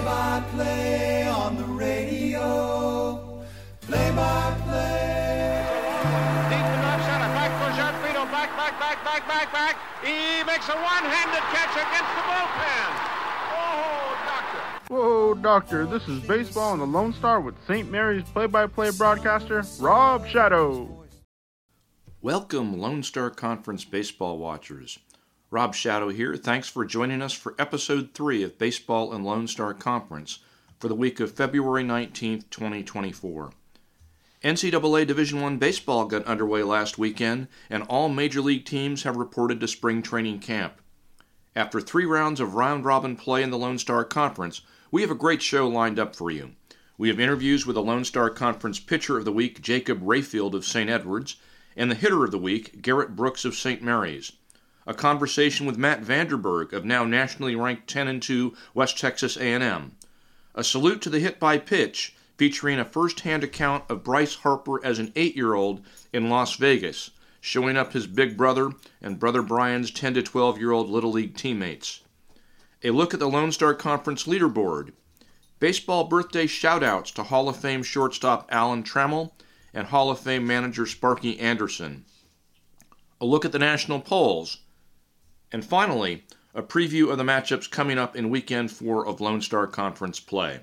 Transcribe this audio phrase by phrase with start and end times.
[0.00, 3.44] Play by play on the radio.
[3.82, 5.60] Play by play.
[6.48, 7.28] Deep to left center.
[7.36, 8.24] Back goes Arturo.
[8.32, 9.76] Back, back, back, back, back, back.
[10.02, 12.88] He makes a one-handed catch against the bullpen.
[13.52, 14.94] Oh, doctor.
[14.94, 17.90] Whoa, Doctor, this is Baseball on the Lone Star with St.
[17.90, 21.04] Mary's play by play broadcaster, Rob Shadow.
[22.22, 24.98] Welcome, Lone Star Conference baseball watchers.
[25.52, 26.36] Rob Shadow here.
[26.36, 30.38] Thanks for joining us for episode 3 of Baseball and Lone Star Conference
[30.78, 33.50] for the week of February 19th, 2024.
[34.44, 39.58] NCAA Division I baseball got underway last weekend, and all major league teams have reported
[39.58, 40.74] to spring training camp.
[41.56, 44.60] After three rounds of round robin play in the Lone Star Conference,
[44.92, 46.52] we have a great show lined up for you.
[46.96, 50.64] We have interviews with the Lone Star Conference Pitcher of the Week, Jacob Rayfield of
[50.64, 50.88] St.
[50.88, 51.38] Edwards,
[51.76, 53.82] and the Hitter of the Week, Garrett Brooks of St.
[53.82, 54.30] Mary's.
[54.90, 59.92] A conversation with Matt Vanderberg of now nationally ranked 10 and 2 West Texas A&M.
[60.56, 64.98] A salute to the hit by pitch, featuring a first-hand account of Bryce Harper as
[64.98, 65.80] an 8-year-old
[66.12, 71.12] in Las Vegas, showing up his big brother and brother Bryan's 10 to 12-year-old little
[71.12, 72.00] league teammates.
[72.82, 74.90] A look at the Lone Star Conference leaderboard.
[75.60, 79.30] Baseball birthday shoutouts to Hall of Fame shortstop Alan Trammell
[79.72, 82.06] and Hall of Fame manager Sparky Anderson.
[83.20, 84.59] A look at the national polls.
[85.52, 89.66] And finally, a preview of the matchups coming up in weekend four of Lone Star
[89.66, 90.60] Conference play.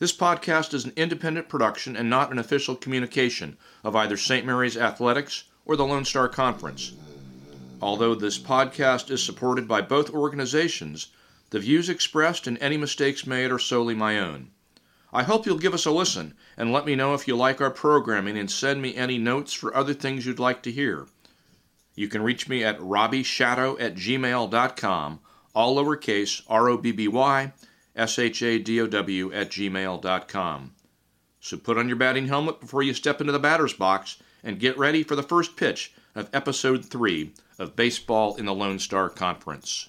[0.00, 4.44] This podcast is an independent production and not an official communication of either St.
[4.44, 6.92] Mary's Athletics or the Lone Star Conference.
[7.80, 11.08] Although this podcast is supported by both organizations,
[11.50, 14.50] the views expressed and any mistakes made are solely my own.
[15.12, 17.70] I hope you'll give us a listen and let me know if you like our
[17.70, 21.06] programming and send me any notes for other things you'd like to hear.
[21.94, 25.20] You can reach me at robbyshadow at gmail.com,
[25.54, 27.52] all lowercase R O B B Y
[27.94, 30.74] S H A D O W at gmail.com.
[31.40, 34.78] So put on your batting helmet before you step into the batter's box and get
[34.78, 39.88] ready for the first pitch of episode 3 of Baseball in the Lone Star Conference.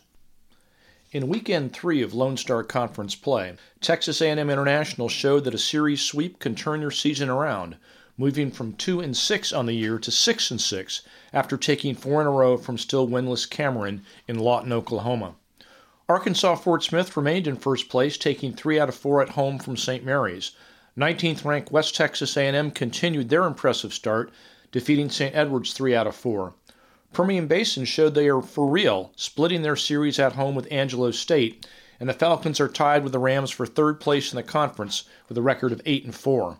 [1.12, 6.02] In weekend 3 of Lone Star Conference play, Texas A&M International showed that a series
[6.02, 7.78] sweep can turn your season around,
[8.18, 11.02] moving from 2 and 6 on the year to 6 and 6
[11.34, 15.36] after taking 4 in a row from still winless Cameron in Lawton, Oklahoma.
[16.08, 19.78] Arkansas Fort Smith remained in first place, taking 3 out of 4 at home from
[19.78, 20.04] St.
[20.04, 20.52] Mary's.
[20.98, 24.32] 19th ranked West Texas A&M continued their impressive start,
[24.72, 25.36] defeating St.
[25.36, 26.54] Edwards 3 out of 4.
[27.14, 31.66] Permian Basin showed they are for real, splitting their series at home with Angelo State,
[32.00, 35.38] and the Falcons are tied with the Rams for third place in the conference with
[35.38, 36.58] a record of 8 and 4.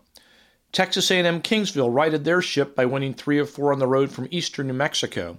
[0.74, 4.26] Texas A&M Kingsville righted their ship by winning 3 of 4 on the road from
[4.32, 5.38] eastern New Mexico.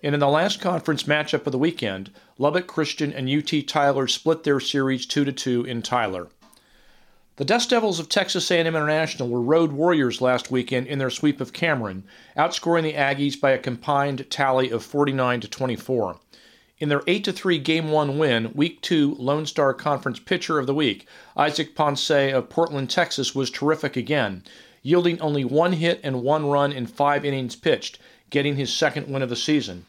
[0.00, 4.44] And in the last conference matchup of the weekend, Lubbock Christian and UT Tyler split
[4.44, 6.28] their series 2 to 2 in Tyler.
[7.34, 11.40] The Dust Devils of Texas A&M International were road warriors last weekend in their sweep
[11.40, 12.04] of Cameron,
[12.36, 16.20] outscoring the Aggies by a combined tally of 49 to 24.
[16.80, 20.74] In their 8 3 Game 1 win, Week 2 Lone Star Conference Pitcher of the
[20.74, 24.42] Week, Isaac Ponce of Portland, Texas, was terrific again,
[24.82, 27.98] yielding only one hit and one run in five innings pitched,
[28.30, 29.84] getting his second win of the season.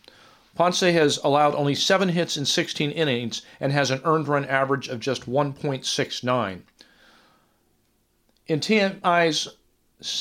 [0.54, 4.90] Ponce has allowed only seven hits in 16 innings and has an earned run average
[4.90, 6.62] of just 1.69.
[8.48, 9.48] In TMI's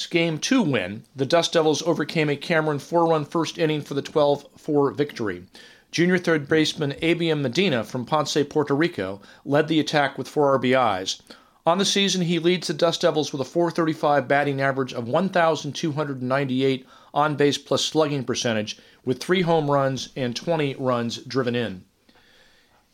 [0.09, 4.03] Game 2 win, the Dust Devils overcame a Cameron four run first inning for the
[4.03, 5.47] 12 4 victory.
[5.91, 11.21] Junior third baseman Abiam Medina from Ponce, Puerto Rico, led the attack with four RBIs.
[11.67, 16.87] On the season, he leads the Dust Devils with a 435 batting average of 1,298
[17.13, 21.85] on base plus slugging percentage, with three home runs and 20 runs driven in.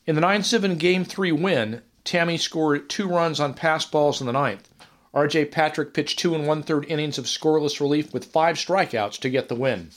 [0.06, 4.26] In the 9 7 Game 3 win, Tammy scored two runs on pass balls in
[4.26, 4.68] the ninth.
[5.12, 5.46] R.J.
[5.46, 9.48] Patrick pitched two and one third innings of scoreless relief with five strikeouts to get
[9.48, 9.90] the win.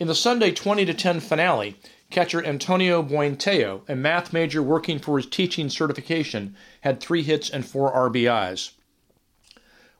[0.00, 1.76] In the Sunday 20 to 10 finale,
[2.08, 7.66] catcher Antonio Buentello, a math major working for his teaching certification, had three hits and
[7.66, 8.70] four RBIs.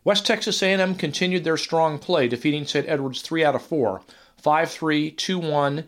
[0.02, 2.88] West Texas A&M continued their strong play, defeating St.
[2.88, 4.00] Edwards 3 out of 4,
[4.42, 5.84] 5-3, 2-1,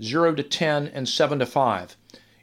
[0.00, 1.96] 0-10, and 7-5.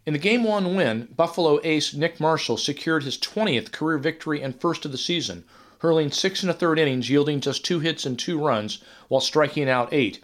[0.06, 4.59] In the Game 1 win, Buffalo ace Nick Marshall secured his 20th career victory and
[4.59, 5.45] first of the season,
[5.77, 9.69] hurling six and a third innings, yielding just two hits and two runs, while striking
[9.69, 10.21] out eight.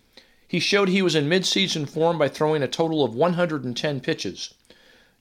[0.50, 4.52] He showed he was in midseason form by throwing a total of 110 pitches.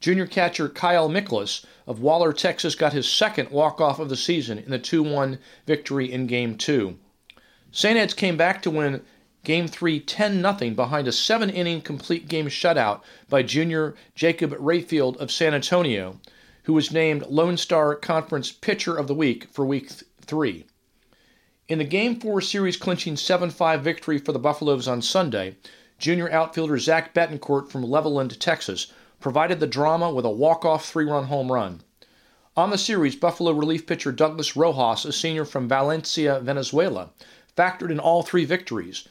[0.01, 4.71] Junior catcher Kyle Miklas of Waller, Texas, got his second walk-off of the season in
[4.71, 5.37] the 2-1
[5.67, 6.97] victory in Game 2.
[7.71, 7.99] St.
[7.99, 9.03] Ed's came back to win
[9.45, 15.19] Game 3 10 0 behind a seven inning complete game shutout by junior Jacob Rayfield
[15.19, 16.19] of San Antonio,
[16.63, 19.91] who was named Lone Star Conference Pitcher of the Week for Week
[20.23, 20.65] 3.
[21.69, 25.57] In the Game 4 series clinching 7 5 victory for the Buffaloes on Sunday,
[25.99, 31.53] junior outfielder Zach Betancourt from Levelland, Texas, provided the drama with a walk-off three-run home
[31.53, 31.83] run.
[32.57, 37.11] On the series, Buffalo relief pitcher Douglas Rojas, a senior from Valencia, Venezuela,
[37.55, 39.07] factored in all three victories,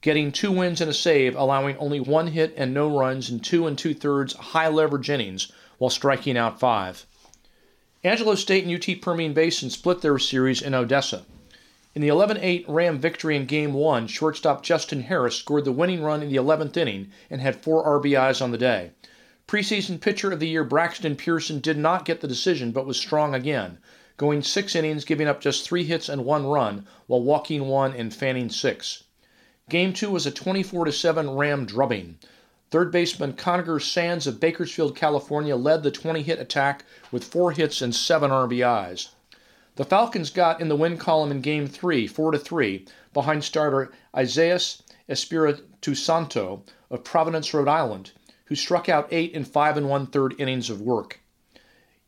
[0.00, 3.66] getting two wins and a save, allowing only one hit and no runs in two
[3.66, 7.06] and two thirds high leverage innings while striking out five.
[8.04, 11.24] Angelo State and UT Permian Basin split their series in Odessa.
[11.94, 16.02] In the 11 8 Ram victory in Game 1, shortstop Justin Harris scored the winning
[16.02, 18.90] run in the 11th inning and had four RBIs on the day.
[19.46, 23.34] Preseason pitcher of the year Braxton Pearson did not get the decision but was strong
[23.34, 23.78] again,
[24.18, 28.12] going six innings, giving up just three hits and one run, while walking one and
[28.12, 29.04] fanning six.
[29.70, 32.18] Game two was a 24 7 Ram drubbing.
[32.70, 37.80] Third baseman Conager Sands of Bakersfield, California led the 20 hit attack with four hits
[37.80, 39.08] and seven RBIs.
[39.78, 42.84] The Falcons got in the win column in Game 3, 4 to 3,
[43.14, 48.10] behind starter Isaias Espiritu Santo of Providence, Rhode Island,
[48.46, 51.20] who struck out eight in five and one third innings of work.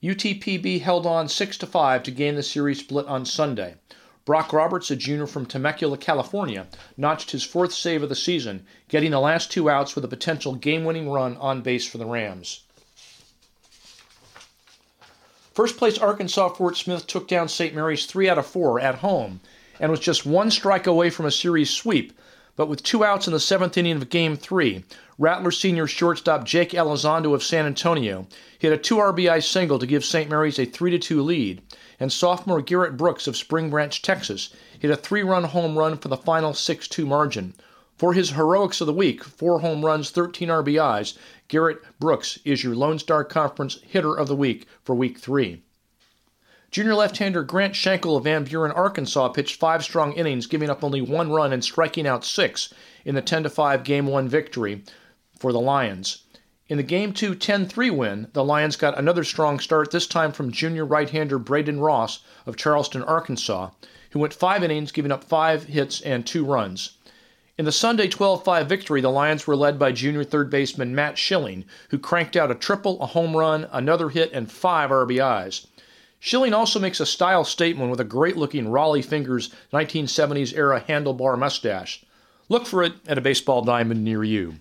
[0.03, 3.77] UTPB held on 6 to 5 to gain the series split on Sunday.
[4.25, 6.67] Brock Roberts, a junior from Temecula, California,
[6.97, 10.57] notched his fourth save of the season, getting the last two outs with a potential
[10.57, 12.65] game winning run on base for the Rams.
[15.61, 17.75] First place Arkansas Fort Smith took down St.
[17.75, 19.41] Mary's 3 out of 4 at home
[19.79, 22.15] and was just one strike away from a series sweep
[22.57, 24.83] but with two outs in the seventh inning of Game 3,
[25.19, 28.27] Rattler senior shortstop Jake Elizondo of San Antonio
[28.59, 30.31] hit a two RBI single to give St.
[30.31, 31.61] Mary's a 3 2 lead,
[32.01, 36.09] and sophomore Garrett Brooks of Spring Branch, Texas, hit a three run home run for
[36.09, 37.53] the final 6 2 margin.
[38.01, 41.19] For his heroics of the week, four home runs, 13 RBIs,
[41.49, 45.63] Garrett Brooks is your Lone Star Conference hitter of the week for Week 3.
[46.71, 51.03] Junior left-hander Grant Schenkel of Van Buren, Arkansas, pitched five strong innings, giving up only
[51.03, 52.73] one run and striking out six
[53.05, 54.83] in the 10-5 Game 1 victory
[55.39, 56.23] for the Lions.
[56.69, 60.53] In the Game 2 10-3 win, the Lions got another strong start, this time from
[60.53, 63.69] junior right-hander Braden Ross of Charleston, Arkansas,
[64.13, 66.97] who went five innings, giving up five hits and two runs.
[67.61, 71.19] In the Sunday 12 5 victory, the Lions were led by junior third baseman Matt
[71.19, 75.67] Schilling, who cranked out a triple, a home run, another hit, and five RBIs.
[76.19, 81.39] Schilling also makes a style statement with a great looking Rollie Fingers 1970s era handlebar
[81.39, 82.03] mustache.
[82.49, 84.55] Look for it at a baseball diamond near you.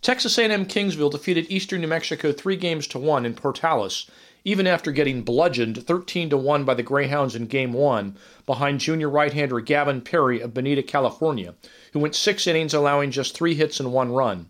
[0.00, 4.08] Texas A&M Kingsville defeated Eastern New Mexico 3 games to 1 in Portales,
[4.46, 8.16] even after getting bludgeoned 13 to 1 by the Greyhounds in game 1
[8.46, 11.56] behind junior right-hander Gavin Perry of Bonita, California,
[11.92, 14.48] who went 6 innings allowing just 3 hits and 1 run.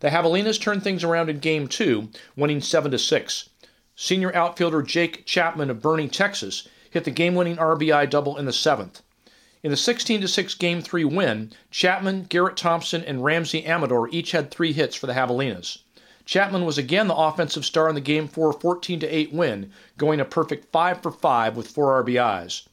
[0.00, 3.48] The Javelinas turned things around in game 2, winning 7 to 6.
[3.96, 8.52] Senior outfielder Jake Chapman of Boerne, Texas, hit the game winning RBI double in the
[8.52, 9.00] seventh.
[9.62, 14.50] In the 16 6 Game 3 win, Chapman, Garrett Thompson, and Ramsey Amador each had
[14.50, 15.78] three hits for the Javelinas.
[16.28, 20.26] Chapman was again the offensive star in the Game 4 14 8 win, going a
[20.26, 22.68] perfect 5 for 5 with four RBIs.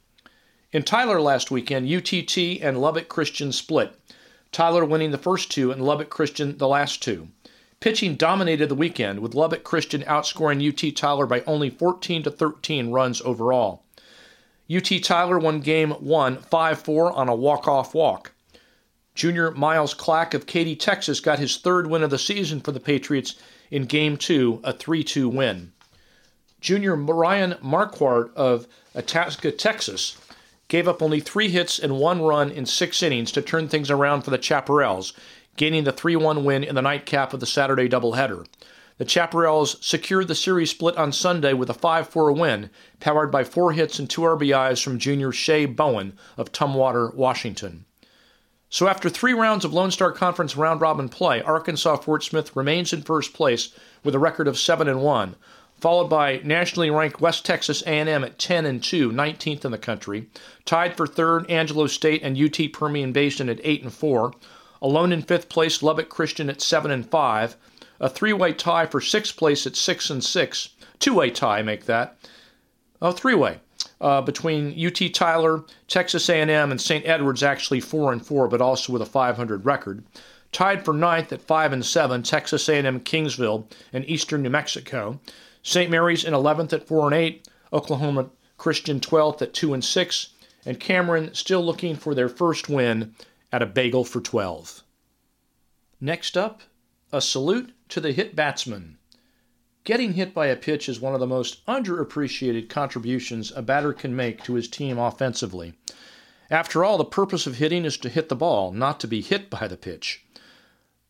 [0.73, 3.97] In Tyler last weekend, UTT and Lubbock Christian split,
[4.51, 7.29] Tyler winning the first two and Lubbock Christian the last two.
[7.79, 12.91] Pitching dominated the weekend, with Lubbock Christian outscoring UT Tyler by only 14 to 13
[12.91, 13.85] runs overall.
[14.69, 18.33] UT Tyler won game 1 5 4 on a walk off walk.
[19.15, 22.81] Junior Miles Clack of Katy, Texas got his third win of the season for the
[22.81, 23.35] Patriots
[23.75, 25.73] in game 2, a 3 2 win.
[26.61, 30.17] Junior Ryan Marquardt of Itasca, Texas,
[30.69, 34.21] gave up only three hits and one run in six innings to turn things around
[34.21, 35.11] for the Chaparrals
[35.57, 38.47] gaining the 3 1 win in the nightcap of the Saturday doubleheader.
[38.97, 42.69] The Chaparrals secured the series split on Sunday with a 5 4 win,
[43.01, 47.83] powered by four hits and two RBIs from junior Shea Bowen of Tumwater, Washington.
[48.69, 52.91] So after three rounds of Lone Star Conference round robin play, Arkansas Fort Smith remains
[52.91, 53.69] in first place
[54.03, 55.35] with a record of 7 and 1,
[55.79, 60.29] followed by nationally ranked West Texas A&M at 10 and 2, 19th in the country,
[60.65, 64.33] tied for third Angelo State and UT Permian Basin at 8 and 4,
[64.85, 67.55] Alone in fifth place, Lubbock Christian at seven and five.
[67.99, 70.69] A three-way tie for sixth place at six and six.
[70.99, 72.17] Two-way tie, make that.
[73.01, 73.61] A three-way
[74.01, 77.05] uh, between UT Tyler, Texas A&M, and St.
[77.05, 80.03] Edwards, actually four and four, but also with a 500 record.
[80.51, 85.19] Tied for ninth at five and seven, Texas A&M Kingsville and Eastern New Mexico.
[85.63, 85.89] St.
[85.89, 87.47] Mary's in 11th at four and eight.
[87.73, 90.29] Oklahoma Christian 12th at two and six,
[90.65, 93.15] and Cameron still looking for their first win
[93.51, 94.83] at a bagel for 12.
[95.99, 96.61] Next up,
[97.11, 98.94] a salute to the hit batsman.
[99.85, 104.15] Getting hit by a pitch is one of the most underappreciated contributions a batter can
[104.15, 105.75] make to his team offensively.
[106.49, 109.51] After all, the purpose of hitting is to hit the ball, not to be hit
[109.51, 110.25] by the pitch.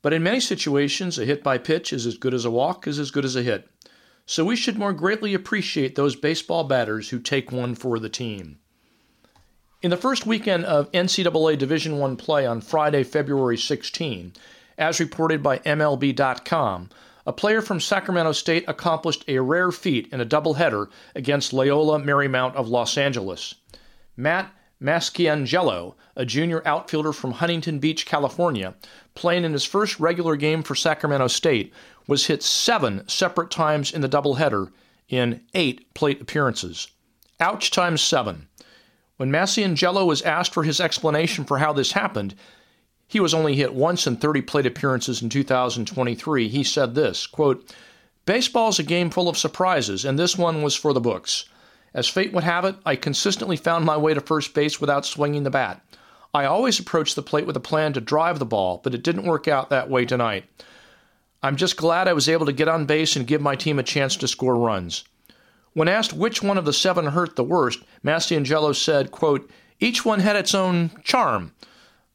[0.01, 2.99] But in many situations, a hit by pitch is as good as a walk, is
[2.99, 3.69] as good as a hit.
[4.25, 8.59] So we should more greatly appreciate those baseball batters who take one for the team.
[9.81, 14.33] In the first weekend of NCAA Division I play on Friday, February 16,
[14.77, 16.89] as reported by MLB.com,
[17.25, 22.55] a player from Sacramento State accomplished a rare feat in a doubleheader against Loyola Marymount
[22.55, 23.55] of Los Angeles.
[24.15, 28.75] Matt Masciangelo, a junior outfielder from Huntington Beach, California,
[29.15, 31.73] playing in his first regular game for Sacramento State,
[32.07, 34.71] was hit seven separate times in the doubleheader
[35.07, 36.87] in eight plate appearances.
[37.39, 38.47] Ouch times seven.
[39.17, 42.35] When Masciangelo was asked for his explanation for how this happened,
[43.15, 46.49] he was only hit once in 30 plate appearances in 2023.
[46.49, 47.73] He said this quote,
[48.25, 51.45] Baseball is a game full of surprises, and this one was for the books.
[51.93, 55.43] As fate would have it, I consistently found my way to first base without swinging
[55.43, 55.81] the bat.
[56.33, 59.23] I always approached the plate with a plan to drive the ball, but it didn't
[59.23, 60.43] work out that way tonight.
[61.41, 63.83] I'm just glad I was able to get on base and give my team a
[63.83, 65.05] chance to score runs.
[65.71, 70.19] When asked which one of the seven hurt the worst, Masciangelo said, quote, Each one
[70.19, 71.53] had its own charm.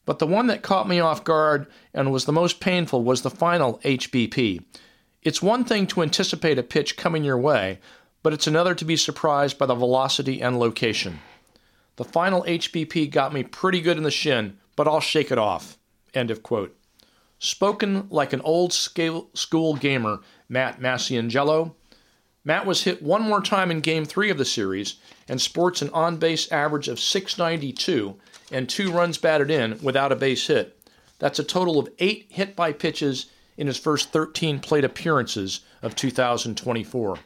[0.06, 3.30] But the one that caught me off guard and was the most painful was the
[3.30, 4.64] final HBP.
[5.22, 7.78] It's one thing to anticipate a pitch coming your way,
[8.22, 11.20] but it's another to be surprised by the velocity and location.
[11.96, 15.76] The final HBP got me pretty good in the shin, but I'll shake it off.
[16.14, 16.76] End of quote.
[17.38, 21.74] Spoken like an old school gamer, Matt Masciangelo.
[22.44, 24.96] Matt was hit one more time in Game 3 of the series
[25.28, 28.16] and sports an on base average of 692
[28.50, 30.76] and two runs batted in without a base hit.
[31.18, 33.26] That's a total of eight hit by pitches
[33.56, 37.18] in his first 13 plate appearances of 2024.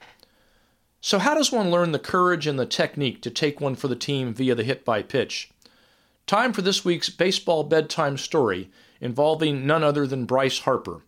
[1.01, 3.97] So, how does one learn the courage and the technique to take one for the
[3.97, 5.51] team via the hit by pitch?
[6.27, 11.03] Time for this week's baseball bedtime story involving none other than Bryce Harper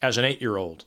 [0.00, 0.86] as an eight year old.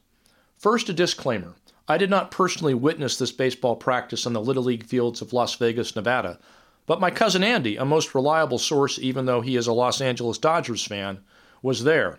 [0.57, 1.53] First, a disclaimer
[1.88, 5.55] I did not personally witness this baseball practice on the Little League fields of Las
[5.55, 6.39] Vegas, Nevada,
[6.88, 10.39] but my cousin Andy, a most reliable source even though he is a Los Angeles
[10.39, 11.20] Dodgers fan,
[11.62, 12.17] was there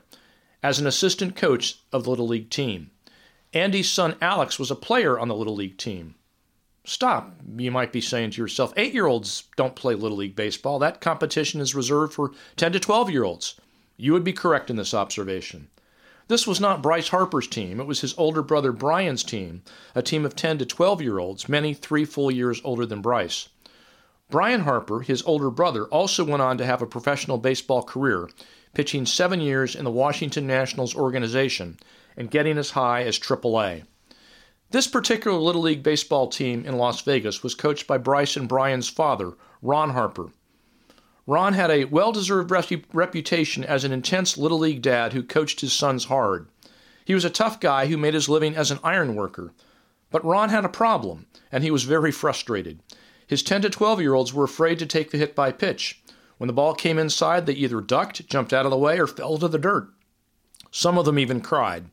[0.62, 2.90] as an assistant coach of the Little League team.
[3.52, 6.14] Andy's son Alex was a player on the Little League team.
[6.84, 8.72] Stop, you might be saying to yourself.
[8.76, 10.78] Eight year olds don't play Little League Baseball.
[10.78, 13.58] That competition is reserved for 10 to 12 year olds.
[13.96, 15.68] You would be correct in this observation.
[16.28, 19.62] This was not Bryce Harper's team, it was his older brother Bryan's team,
[19.94, 23.48] a team of 10 to 12 year olds, many three full years older than Bryce.
[24.30, 28.28] Bryan Harper, his older brother, also went on to have a professional baseball career,
[28.74, 31.78] pitching seven years in the Washington Nationals organization
[32.14, 33.84] and getting as high as AAA.
[34.70, 38.90] This particular Little League baseball team in Las Vegas was coached by Bryce and Bryan's
[38.90, 39.32] father,
[39.62, 40.30] Ron Harper.
[41.26, 45.72] Ron had a well deserved reputation as an intense Little League dad who coached his
[45.72, 46.48] sons hard.
[47.06, 49.54] He was a tough guy who made his living as an iron worker.
[50.10, 52.80] But Ron had a problem, and he was very frustrated.
[53.28, 56.02] His 10 to 12 year olds were afraid to take the hit by pitch.
[56.38, 59.36] When the ball came inside, they either ducked, jumped out of the way, or fell
[59.38, 59.88] to the dirt.
[60.70, 61.90] Some of them even cried.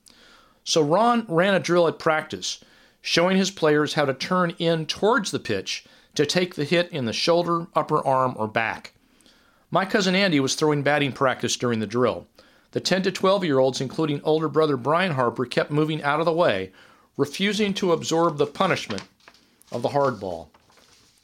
[0.64, 2.64] So Ron ran a drill at practice,
[3.02, 7.06] showing his players how to turn in towards the pitch to take the hit in
[7.06, 8.94] the shoulder, upper arm, or back.
[9.70, 12.28] My cousin Andy was throwing batting practice during the drill.
[12.72, 16.26] The 10 to 12 year olds, including older brother Bryan Harper, kept moving out of
[16.26, 16.72] the way,
[17.18, 19.04] refusing to absorb the punishment
[19.72, 20.50] of the hard ball.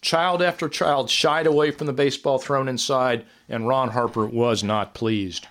[0.02, 4.96] Child after child shied away from the baseball thrown inside, and Ron Harper was not
[4.96, 5.48] pleased.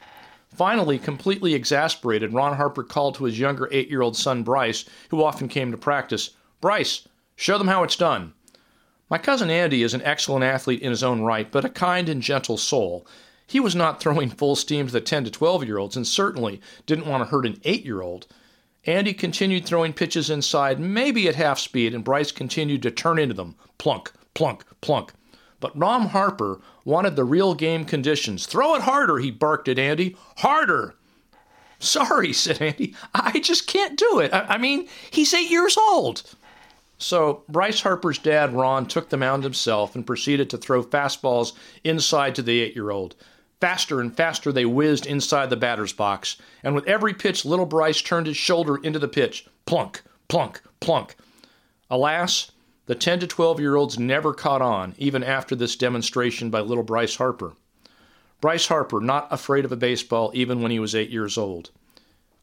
[0.52, 5.22] Finally, completely exasperated, Ron Harper called to his younger eight year old son Bryce, who
[5.22, 6.30] often came to practice
[6.60, 8.34] Bryce, show them how it's done.
[9.08, 12.20] My cousin Andy is an excellent athlete in his own right, but a kind and
[12.20, 13.06] gentle soul.
[13.46, 16.60] He was not throwing full steam to the 10 to 12 year olds and certainly
[16.86, 18.26] didn't want to hurt an 8 year old.
[18.84, 23.34] Andy continued throwing pitches inside, maybe at half speed, and Bryce continued to turn into
[23.34, 25.12] them plunk, plunk, plunk.
[25.60, 28.46] But Ron Harper wanted the real game conditions.
[28.46, 30.16] Throw it harder, he barked at Andy.
[30.38, 30.94] Harder!
[31.78, 32.94] Sorry, said Andy.
[33.14, 34.32] I just can't do it.
[34.32, 36.22] I, I mean, he's eight years old.
[36.96, 41.52] So Bryce Harper's dad, Ron, took the mound himself and proceeded to throw fastballs
[41.84, 43.16] inside to the eight year old.
[43.60, 48.00] Faster and faster they whizzed inside the batter's box, and with every pitch, little Bryce
[48.00, 49.46] turned his shoulder into the pitch.
[49.66, 51.14] Plunk, plunk, plunk.
[51.90, 52.52] Alas,
[52.90, 56.82] the 10 to 12 year olds never caught on, even after this demonstration by little
[56.82, 57.52] Bryce Harper.
[58.40, 61.70] Bryce Harper, not afraid of a baseball even when he was eight years old.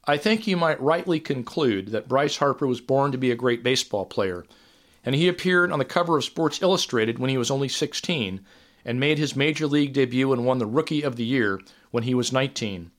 [0.06, 3.62] I think you might rightly conclude that Bryce Harper was born to be a great
[3.62, 4.46] baseball player,
[5.04, 8.39] and he appeared on the cover of Sports Illustrated when he was only 16
[8.86, 11.60] and made his major league debut and won the Rookie of the Year
[11.92, 12.89] when he was 19.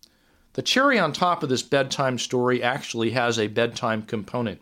[0.53, 4.61] The cherry on top of this bedtime story actually has a bedtime component.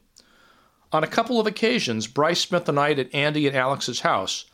[0.96, 4.46] On a couple of occasions, Bryce spent the night at Andy and Alex's house.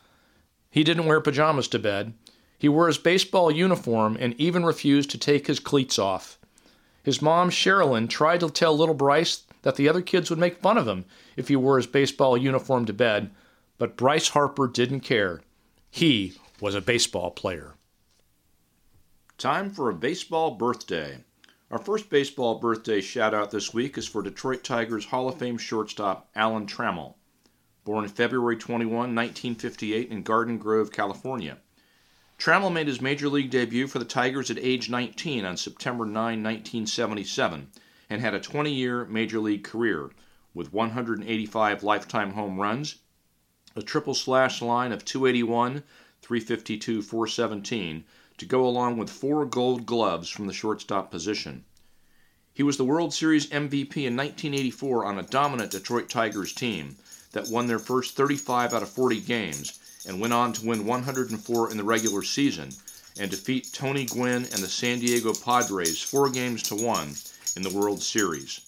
[0.69, 2.15] He didn't wear pajamas to bed.
[2.59, 6.37] He wore his baseball uniform and even refused to take his cleats off.
[7.01, 10.77] His mom, Sherilyn, tried to tell little Bryce that the other kids would make fun
[10.77, 11.05] of him
[11.37, 13.31] if he wore his baseball uniform to bed,
[13.77, 15.39] but Bryce Harper didn't care.
[15.89, 17.75] He was a baseball player.
[19.37, 21.19] Time for a baseball birthday.
[21.73, 25.57] Our first baseball birthday shout out this week is for Detroit Tigers Hall of Fame
[25.57, 27.15] shortstop Alan Trammell.
[27.83, 31.57] Born February 21, 1958, in Garden Grove, California.
[32.37, 36.13] Trammell made his major league debut for the Tigers at age 19 on September 9,
[36.13, 37.71] 1977,
[38.07, 40.11] and had a 20 year major league career
[40.53, 42.97] with 185 lifetime home runs,
[43.75, 45.81] a triple slash line of 281,
[46.21, 48.05] 352, 417
[48.43, 51.63] to go along with four gold gloves from the shortstop position.
[52.53, 56.97] He was the World Series MVP in 1984 on a dominant Detroit Tigers team
[57.31, 61.71] that won their first 35 out of 40 games and went on to win 104
[61.71, 62.71] in the regular season
[63.17, 67.15] and defeat Tony Gwynn and the San Diego Padres four games to one
[67.55, 68.59] in the World Series.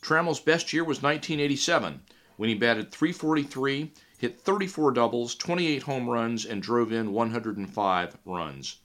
[0.00, 2.00] Trammell's best year was 1987
[2.36, 8.78] when he batted 343, hit 34 doubles, 28 home runs, and drove in 105 runs.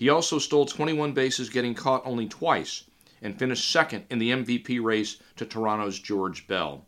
[0.00, 2.84] He also stole 21 bases, getting caught only twice,
[3.20, 6.86] and finished second in the MVP race to Toronto's George Bell.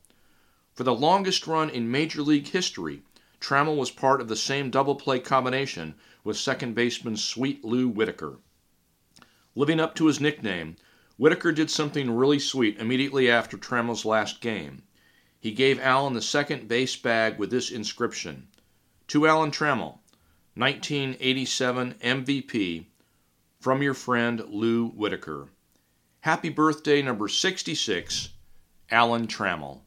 [0.73, 3.03] For the longest run in Major League history,
[3.39, 8.39] Trammell was part of the same double play combination with second baseman Sweet Lou Whitaker.
[9.55, 10.77] Living up to his nickname,
[11.19, 14.85] Whitaker did something really sweet immediately after Trammell's last game.
[15.39, 18.49] He gave Alan the second base bag with this inscription
[19.09, 19.99] To Alan Trammell,
[20.55, 22.87] 1987 MVP,
[23.63, 25.49] from your friend Lou Whitaker.
[26.19, 28.31] Happy birthday number 66,
[28.91, 29.83] Alan Trammell.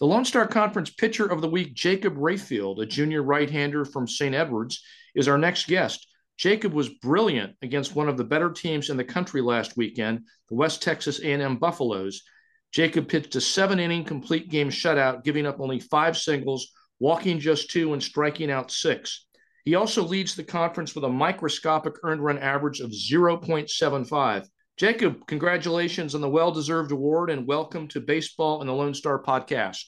[0.00, 4.34] The Lone Star Conference Pitcher of the Week, Jacob Rayfield, a junior right-hander from St.
[4.34, 4.82] Edwards,
[5.14, 6.08] is our next guest.
[6.36, 10.56] Jacob was brilliant against one of the better teams in the country last weekend, the
[10.56, 12.24] West Texas A&M Buffaloes.
[12.72, 17.92] Jacob pitched a seven-inning complete game shutout, giving up only five singles, walking just two,
[17.92, 19.26] and striking out six.
[19.64, 24.48] He also leads the conference with a microscopic earned run average of 0.75.
[24.76, 29.22] Jacob, congratulations on the well deserved award and welcome to Baseball and the Lone Star
[29.22, 29.84] podcast.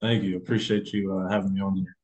[0.00, 0.36] Thank you.
[0.36, 1.96] Appreciate you uh, having me on here.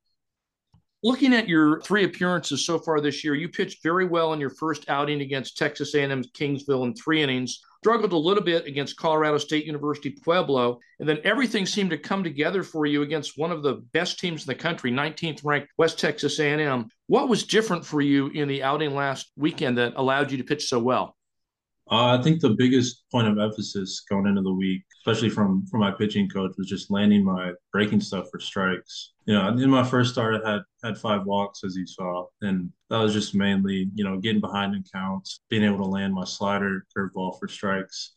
[1.02, 4.50] Looking at your three appearances so far this year, you pitched very well in your
[4.50, 9.38] first outing against Texas A&M Kingsville in three innings, struggled a little bit against Colorado
[9.38, 13.62] State University Pueblo, and then everything seemed to come together for you against one of
[13.62, 16.88] the best teams in the country, 19th ranked West Texas A&M.
[17.06, 20.68] What was different for you in the outing last weekend that allowed you to pitch
[20.68, 21.16] so well?
[21.90, 25.80] Uh, I think the biggest point of emphasis going into the week, especially from from
[25.80, 29.12] my pitching coach, was just landing my breaking stuff for strikes.
[29.26, 32.70] You know, in my first start, I had had five walks, as you saw, and
[32.90, 36.24] that was just mainly you know getting behind in counts, being able to land my
[36.24, 38.12] slider, curveball for strikes,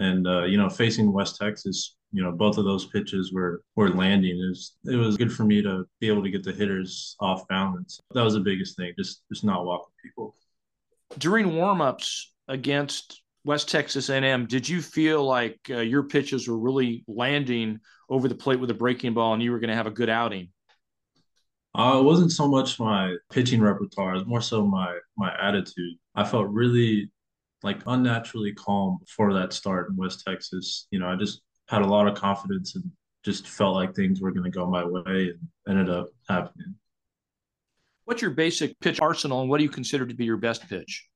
[0.00, 1.96] and uh, you know facing West Texas.
[2.10, 4.36] You know, both of those pitches were were landing.
[4.36, 7.46] It was it was good for me to be able to get the hitters off
[7.46, 8.00] balance.
[8.14, 8.92] That was the biggest thing.
[8.98, 10.34] Just just not walking people.
[11.18, 17.04] During warmups, against West Texas A&M, did you feel like uh, your pitches were really
[17.08, 19.90] landing over the plate with a breaking ball and you were going to have a
[19.90, 20.48] good outing?
[21.74, 25.94] Uh, it wasn't so much my pitching repertoire; it was more so my my attitude.
[26.14, 27.10] I felt really
[27.62, 30.86] like unnaturally calm before that start in West Texas.
[30.90, 32.84] You know, I just had a lot of confidence and
[33.24, 36.74] just felt like things were going to go my way, and ended up happening.
[38.04, 41.08] What's your basic pitch arsenal, and what do you consider to be your best pitch?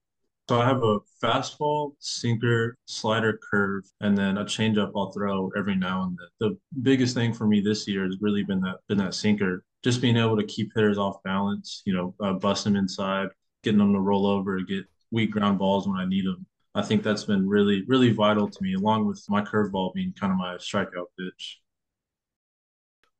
[0.48, 5.74] So I have a fastball, sinker, slider, curve, and then a changeup I'll throw every
[5.74, 6.28] now and then.
[6.38, 9.64] The biggest thing for me this year has really been that been that sinker.
[9.82, 13.28] Just being able to keep hitters off balance, you know, uh, bust them inside,
[13.64, 16.46] getting them to roll over, get weak ground balls when I need them.
[16.76, 20.32] I think that's been really, really vital to me, along with my curveball being kind
[20.32, 21.60] of my strikeout pitch.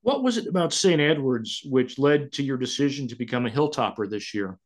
[0.02, 1.00] What was it about St.
[1.00, 4.60] Edwards which led to your decision to become a hilltopper this year?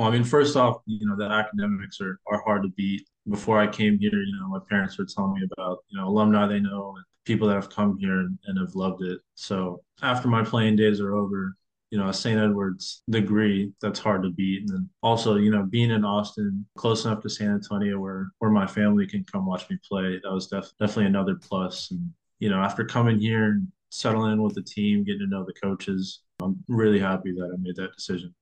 [0.00, 3.06] Well, I mean, first off, you know, the academics are, are hard to beat.
[3.28, 6.46] Before I came here, you know, my parents were telling me about, you know, alumni
[6.46, 9.20] they know and people that have come here and, and have loved it.
[9.34, 11.54] So after my playing days are over,
[11.90, 12.40] you know, a St.
[12.40, 14.60] Edward's degree that's hard to beat.
[14.60, 18.50] And then also, you know, being in Austin, close enough to San Antonio where where
[18.50, 21.90] my family can come watch me play, that was def- definitely another plus.
[21.90, 25.44] And you know, after coming here and settling in with the team, getting to know
[25.44, 28.34] the coaches, I'm really happy that I made that decision.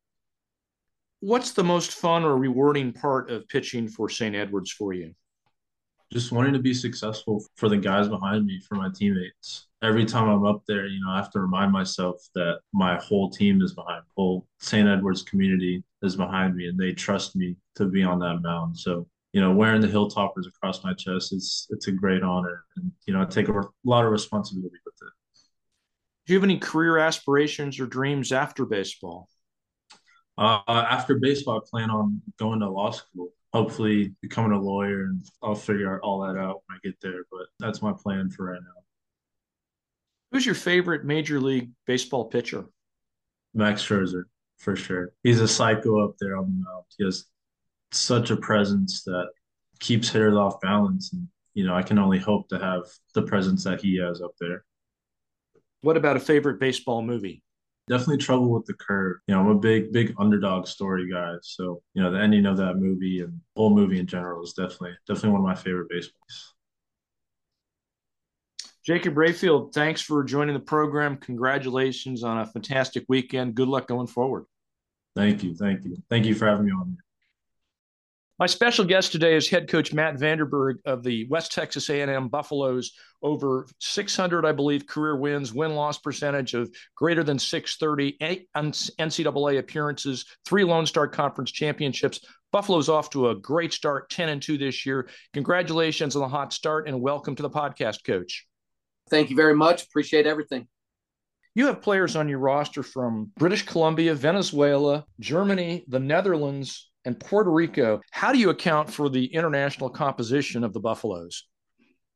[1.20, 4.36] What's the most fun or rewarding part of pitching for St.
[4.36, 5.14] Edwards for you?
[6.12, 9.66] Just wanting to be successful for the guys behind me, for my teammates.
[9.82, 13.30] Every time I'm up there, you know, I have to remind myself that my whole
[13.30, 14.10] team is behind, me.
[14.16, 14.88] whole St.
[14.88, 18.78] Edwards community is behind me, and they trust me to be on that mound.
[18.78, 22.90] So, you know, wearing the Hilltoppers across my chest, it's it's a great honor, and
[23.06, 25.12] you know, I take a lot of responsibility with it.
[26.26, 29.28] Do you have any career aspirations or dreams after baseball?
[30.38, 33.30] Uh, after baseball, I plan on going to law school.
[33.52, 37.24] Hopefully, becoming a lawyer, and I'll figure all that out when I get there.
[37.30, 38.82] But that's my plan for right now.
[40.30, 42.66] Who's your favorite Major League Baseball pitcher?
[43.54, 44.24] Max Scherzer,
[44.58, 45.12] for sure.
[45.22, 46.84] He's a psycho up there on the mound.
[46.96, 47.24] He has
[47.90, 49.28] such a presence that
[49.80, 52.82] keeps hitters off balance, and you know I can only hope to have
[53.14, 54.64] the presence that he has up there.
[55.80, 57.42] What about a favorite baseball movie?
[57.88, 59.16] Definitely trouble with the curve.
[59.26, 61.34] You know, I'm a big, big underdog story guy.
[61.42, 64.92] So, you know, the ending of that movie and whole movie in general is definitely,
[65.06, 66.54] definitely one of my favorite baseballs.
[68.84, 71.18] Jacob Rayfield, thanks for joining the program.
[71.18, 73.54] Congratulations on a fantastic weekend.
[73.54, 74.46] Good luck going forward.
[75.14, 75.54] Thank you.
[75.54, 75.96] Thank you.
[76.08, 76.96] Thank you for having me on.
[78.40, 82.92] My special guest today is head coach Matt VandeBerg of the West Texas A&M Buffaloes.
[83.20, 90.24] Over 600, I believe, career wins, win-loss percentage of greater than 630, eight NCAA appearances,
[90.46, 92.20] three Lone Star Conference championships.
[92.52, 95.08] Buffalo's off to a great start, 10 and 2 this year.
[95.32, 98.46] Congratulations on the hot start and welcome to the podcast, coach.
[99.10, 99.82] Thank you very much.
[99.82, 100.68] Appreciate everything.
[101.56, 107.50] You have players on your roster from British Columbia, Venezuela, Germany, the Netherlands, and Puerto
[107.50, 108.00] Rico.
[108.10, 111.44] How do you account for the international composition of the Buffaloes?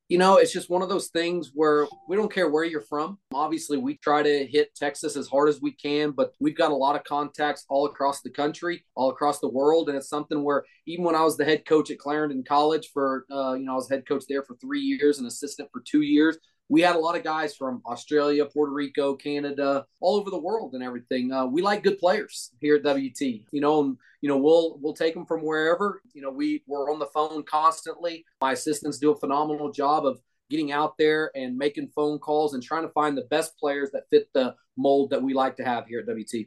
[0.09, 3.19] You know, it's just one of those things where we don't care where you're from.
[3.33, 6.77] Obviously, we try to hit Texas as hard as we can, but we've got a
[6.77, 9.89] lot of contacts all across the country, all across the world.
[9.89, 13.25] And it's something where even when I was the head coach at Clarendon College for,
[13.33, 16.03] uh, you know, I was head coach there for three years and assistant for two
[16.03, 16.37] years
[16.69, 20.75] we had a lot of guys from Australia, Puerto Rico, Canada, all over the world
[20.75, 21.33] and everything.
[21.33, 23.21] Uh, we like good players here at WT.
[23.21, 26.01] You know, and, you know we'll we'll take them from wherever.
[26.15, 28.25] You know, we we're on the phone constantly.
[28.41, 32.63] My assistants do a phenomenal job of getting out there and making phone calls and
[32.63, 35.87] trying to find the best players that fit the mold that we like to have
[35.87, 36.47] here at WT.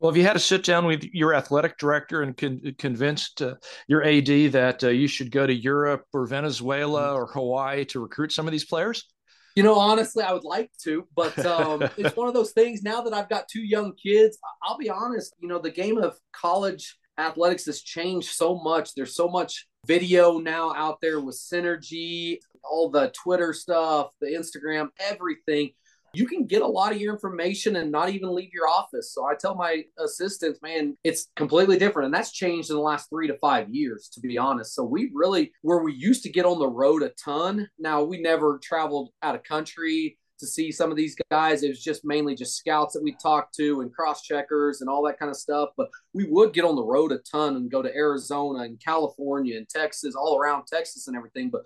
[0.00, 3.54] Well, have you had to sit down with your athletic director and con- convinced uh,
[3.86, 8.32] your AD that uh, you should go to Europe or Venezuela or Hawaii to recruit
[8.32, 9.06] some of these players?
[9.54, 13.02] You know, honestly, I would like to, but um, it's one of those things now
[13.02, 14.38] that I've got two young kids.
[14.62, 18.94] I'll be honest, you know, the game of college athletics has changed so much.
[18.94, 22.38] There's so much video now out there with synergy,
[22.68, 25.70] all the Twitter stuff, the Instagram, everything
[26.14, 29.12] you can get a lot of your information and not even leave your office.
[29.12, 32.06] So I tell my assistants, man, it's completely different.
[32.06, 34.74] And that's changed in the last three to five years, to be honest.
[34.74, 38.20] So we really, where we used to get on the road a ton, now we
[38.20, 41.62] never traveled out of country to see some of these guys.
[41.62, 45.02] It was just mainly just scouts that we talked to and cross checkers and all
[45.04, 45.70] that kind of stuff.
[45.76, 49.56] But we would get on the road a ton and go to Arizona and California
[49.56, 51.50] and Texas, all around Texas and everything.
[51.50, 51.62] But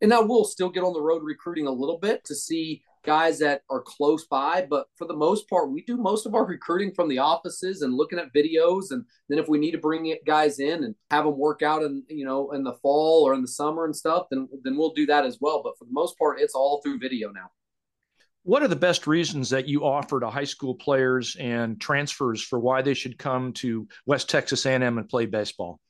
[0.00, 3.38] and now we'll still get on the road recruiting a little bit to see guys
[3.38, 4.66] that are close by.
[4.68, 7.94] But for the most part, we do most of our recruiting from the offices and
[7.94, 8.90] looking at videos.
[8.90, 12.02] And then if we need to bring guys in and have them work out in,
[12.10, 15.06] you know, in the fall or in the summer and stuff, then, then we'll do
[15.06, 15.62] that as well.
[15.64, 17.50] But for the most part, it's all through video now.
[18.42, 22.58] What are the best reasons that you offer to high school players and transfers for
[22.58, 25.80] why they should come to West Texas A&M and play baseball?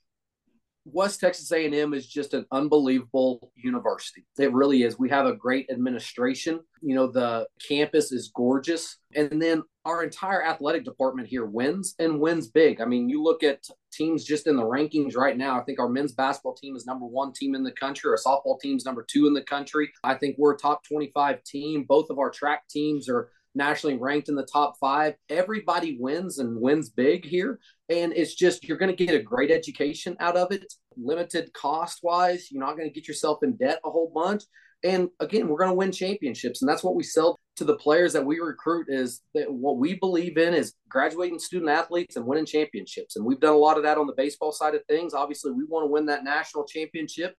[0.92, 4.24] West Texas A&M is just an unbelievable university.
[4.38, 4.98] It really is.
[4.98, 6.61] We have a great administration.
[6.83, 8.98] You know, the campus is gorgeous.
[9.14, 12.81] And then our entire athletic department here wins and wins big.
[12.81, 15.59] I mean, you look at teams just in the rankings right now.
[15.59, 18.11] I think our men's basketball team is number one team in the country.
[18.11, 19.90] Our softball team is number two in the country.
[20.05, 21.85] I think we're a top 25 team.
[21.88, 25.14] Both of our track teams are nationally ranked in the top five.
[25.29, 27.59] Everybody wins and wins big here.
[27.90, 32.01] And it's just, you're going to get a great education out of it, limited cost
[32.03, 32.51] wise.
[32.51, 34.44] You're not going to get yourself in debt a whole bunch.
[34.85, 36.62] And again, we're going to win championships.
[36.62, 39.94] And that's what we sell to the players that we recruit is that what we
[39.94, 43.16] believe in is graduating student athletes and winning championships.
[43.16, 45.14] And we've done a lot of that on the baseball side of things.
[45.14, 47.35] Obviously, we want to win that national championship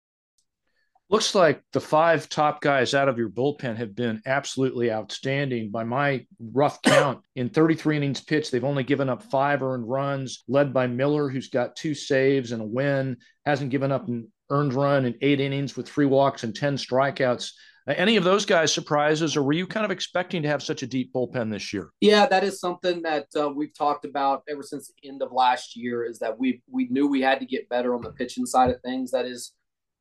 [1.11, 5.71] Looks like the five top guys out of your bullpen have been absolutely outstanding.
[5.71, 10.43] By my rough count, in 33 innings pitched, they've only given up five earned runs,
[10.47, 14.75] led by Miller, who's got two saves and a win, hasn't given up an earned
[14.75, 17.53] run in eight innings with three walks and 10 strikeouts.
[17.87, 20.87] Any of those guys surprises, or were you kind of expecting to have such a
[20.87, 21.89] deep bullpen this year?
[22.01, 25.75] Yeah, that is something that uh, we've talked about ever since the end of last
[25.75, 26.03] year.
[26.03, 28.79] Is that we we knew we had to get better on the pitching side of
[28.81, 29.09] things.
[29.09, 29.53] That is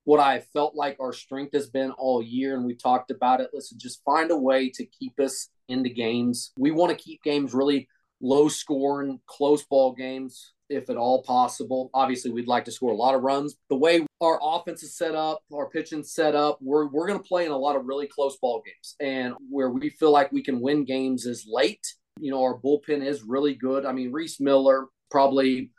[0.09, 3.51] what I felt like our strength has been all year, and we talked about it.
[3.53, 6.51] Listen, just find a way to keep us into games.
[6.57, 7.91] We want to keep games really
[8.23, 11.91] low scoring, close ball games if at all possible.
[11.93, 13.57] Obviously, we'd like to score a lot of runs.
[13.69, 17.29] The way our offense is set up, our pitching set up, we're, we're going to
[17.29, 18.97] play in a lot of really close ball games.
[19.01, 21.87] And where we feel like we can win games is late.
[22.19, 23.85] You know, our bullpen is really good.
[23.85, 25.71] I mean, Reese Miller, probably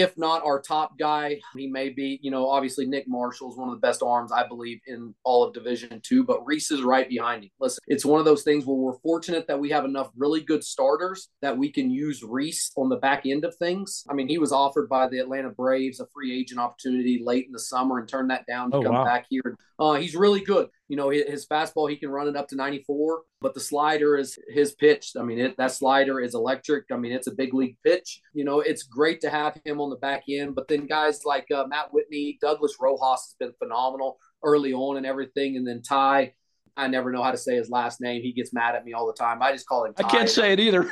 [0.00, 3.68] if not our top guy, he may be, you know, obviously Nick Marshall is one
[3.68, 7.08] of the best arms, I believe, in all of Division Two, but Reese is right
[7.08, 7.50] behind him.
[7.60, 10.62] Listen, it's one of those things where we're fortunate that we have enough really good
[10.62, 14.04] starters that we can use Reese on the back end of things.
[14.08, 17.52] I mean, he was offered by the Atlanta Braves a free agent opportunity late in
[17.52, 19.04] the summer and turned that down to oh, come wow.
[19.04, 19.56] back here.
[19.78, 20.68] Uh, he's really good.
[20.88, 24.38] You know, his, fastball, he can run it up to 94, but the slider is
[24.48, 25.12] his pitch.
[25.18, 26.84] I mean, it, that slider is electric.
[26.92, 28.20] I mean, it's a big league pitch.
[28.32, 30.54] You know, it's great to have him on the back end.
[30.54, 35.06] But then guys like uh, Matt Whitney, Douglas Rojas has been phenomenal early on and
[35.06, 35.56] everything.
[35.56, 36.34] And then Ty,
[36.76, 38.22] I never know how to say his last name.
[38.22, 39.42] He gets mad at me all the time.
[39.42, 39.94] I just call him.
[39.94, 40.06] Ty.
[40.06, 40.90] I can't say it either.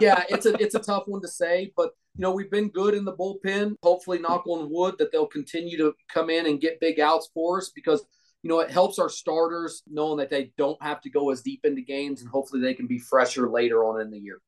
[0.00, 2.94] yeah, it's a it's a tough one to say, but you know we've been good
[2.94, 3.76] in the bullpen.
[3.82, 7.58] Hopefully, knock on wood, that they'll continue to come in and get big outs for
[7.58, 8.04] us because
[8.44, 11.64] you know, it helps our starters knowing that they don't have to go as deep
[11.64, 14.38] into games and hopefully they can be fresher later on in the year.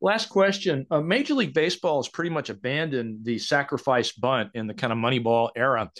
[0.00, 0.86] Last question.
[0.88, 4.98] Uh, Major League Baseball has pretty much abandoned the sacrifice bunt in the kind of
[5.00, 5.90] Moneyball era.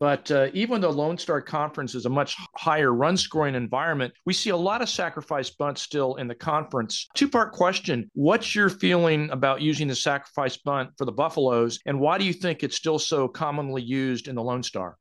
[0.00, 4.32] But uh, even though Lone Star Conference is a much higher run scoring environment, we
[4.32, 7.06] see a lot of sacrifice bunts still in the conference.
[7.14, 11.78] Two part question What's your feeling about using the sacrifice bunt for the Buffaloes?
[11.86, 14.96] And why do you think it's still so commonly used in the Lone Star?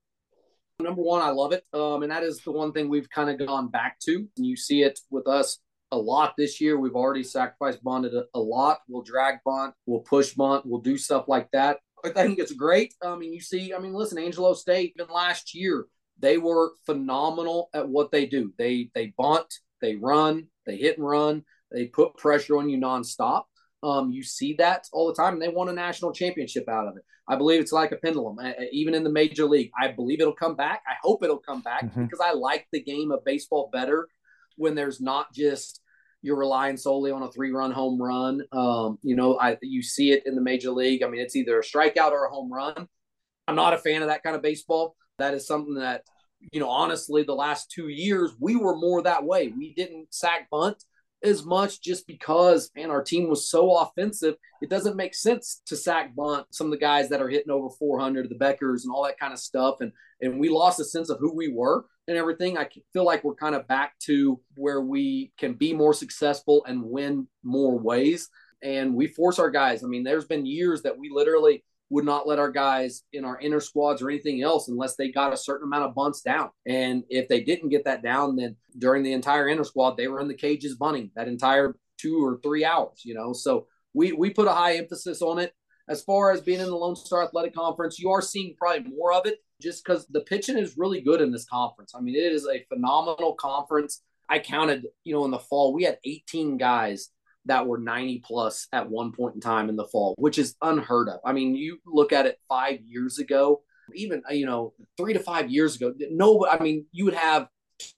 [0.79, 1.63] Number one, I love it.
[1.73, 4.27] Um, and that is the one thing we've kind of gone back to.
[4.37, 5.59] And you see it with us
[5.91, 6.79] a lot this year.
[6.79, 8.79] We've already sacrificed bunted a, a lot.
[8.87, 11.77] We'll drag bunt, we'll push bunt, we'll do stuff like that.
[12.03, 12.93] I think it's great.
[13.01, 15.85] I mean, you see, I mean, listen, Angelo State, even last year,
[16.19, 18.53] they were phenomenal at what they do.
[18.57, 23.43] They they bunt, they run, they hit and run, they put pressure on you nonstop.
[23.83, 26.95] Um, you see that all the time, and they won a national championship out of
[26.97, 27.03] it.
[27.27, 28.37] I believe it's like a pendulum,
[28.71, 29.71] even in the major league.
[29.79, 30.81] I believe it'll come back.
[30.87, 32.03] I hope it'll come back mm-hmm.
[32.03, 34.07] because I like the game of baseball better
[34.57, 35.81] when there's not just
[36.21, 38.41] you're relying solely on a three-run home run.
[38.51, 41.03] Um, you know, I you see it in the major league.
[41.03, 42.87] I mean, it's either a strikeout or a home run.
[43.47, 44.95] I'm not a fan of that kind of baseball.
[45.17, 46.03] That is something that
[46.51, 49.47] you know, honestly, the last two years we were more that way.
[49.49, 50.83] We didn't sack bunt
[51.23, 54.35] as much just because, man, our team was so offensive.
[54.61, 57.69] It doesn't make sense to sack bunt some of the guys that are hitting over
[57.69, 59.77] 400, the Beckers and all that kind of stuff.
[59.81, 62.57] And and we lost a sense of who we were and everything.
[62.57, 66.83] I feel like we're kind of back to where we can be more successful and
[66.83, 68.29] win more ways.
[68.61, 69.83] And we force our guys.
[69.83, 73.39] I mean, there's been years that we literally would not let our guys in our
[73.39, 76.49] inner squads or anything else unless they got a certain amount of bunts down.
[76.65, 80.19] And if they didn't get that down, then during the entire inner squad, they were
[80.19, 83.33] in the cages bunting that entire two or three hours, you know.
[83.33, 85.53] So we we put a high emphasis on it.
[85.89, 89.13] As far as being in the Lone Star Athletic Conference, you are seeing probably more
[89.13, 91.93] of it just because the pitching is really good in this conference.
[91.95, 94.01] I mean, it is a phenomenal conference.
[94.29, 97.09] I counted, you know, in the fall, we had 18 guys
[97.45, 101.09] that were 90 plus at one point in time in the fall, which is unheard
[101.09, 101.19] of.
[101.25, 103.61] I mean, you look at it five years ago,
[103.93, 107.47] even, uh, you know, three to five years ago, no, I mean, you would have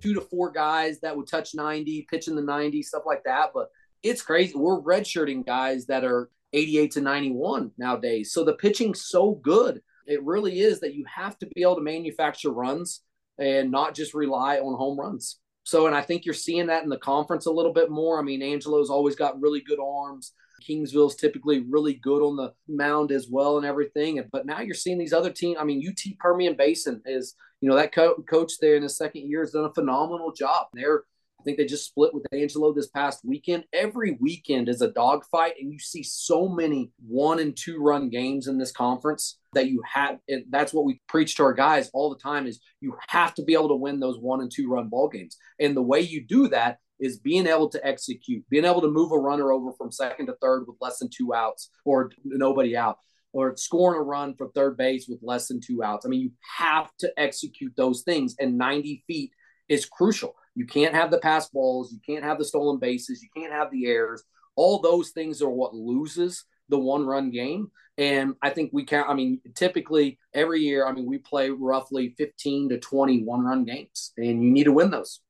[0.01, 3.51] two to four guys that would touch 90, pitch in the 90, stuff like that.
[3.53, 3.69] But
[4.03, 4.53] it's crazy.
[4.55, 8.31] We're redshirting guys that are 88 to 91 nowadays.
[8.31, 9.81] So the pitching's so good.
[10.08, 13.01] It really is that you have to be able to manufacture runs
[13.38, 15.39] and not just rely on home runs.
[15.65, 18.19] So, and I think you're seeing that in the conference a little bit more.
[18.19, 20.34] I mean, Angelo's always got really good arms.
[20.62, 24.23] Kingsville's typically really good on the mound as well and everything.
[24.32, 25.58] But now you're seeing these other teams.
[25.60, 29.28] I mean, UT Permian Basin is, you know, that co- coach there in his second
[29.28, 30.67] year has done a phenomenal job.
[30.73, 31.04] They're
[31.45, 33.63] think they just split with Angelo this past weekend.
[33.71, 38.47] Every weekend is a dogfight, and you see so many one and two run games
[38.47, 40.19] in this conference that you have.
[40.27, 43.43] And that's what we preach to our guys all the time: is you have to
[43.43, 45.38] be able to win those one and two run ball games.
[45.60, 49.12] And the way you do that is being able to execute, being able to move
[49.12, 52.97] a runner over from second to third with less than two outs or nobody out.
[53.36, 56.05] or scoring a run for third base with less than two outs.
[56.05, 59.31] I mean, you have to execute those things, and 90 feet
[59.67, 60.36] is crucial.
[60.56, 63.72] You can't have the pass balls, you can't have the stolen bases, you can't have
[63.72, 64.24] the errors.
[64.56, 67.72] All those things are what loses the one run game.
[67.98, 72.15] And I think we count, I mean, typically every year, I mean, we play roughly
[72.18, 75.22] 15 to 20 one run games, and you need to win those.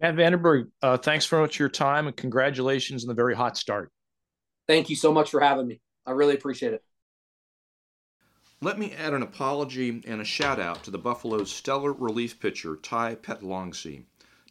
[0.00, 3.56] Matt VandeBerg, uh, thanks very much for your time and congratulations on the very hot
[3.56, 3.90] start.
[4.66, 5.80] Thank you so much for having me.
[6.06, 6.82] I really appreciate it.
[8.64, 12.76] Let me add an apology and a shout out to the Buffalo's stellar relief pitcher,
[12.76, 14.04] Ty Petlongsi.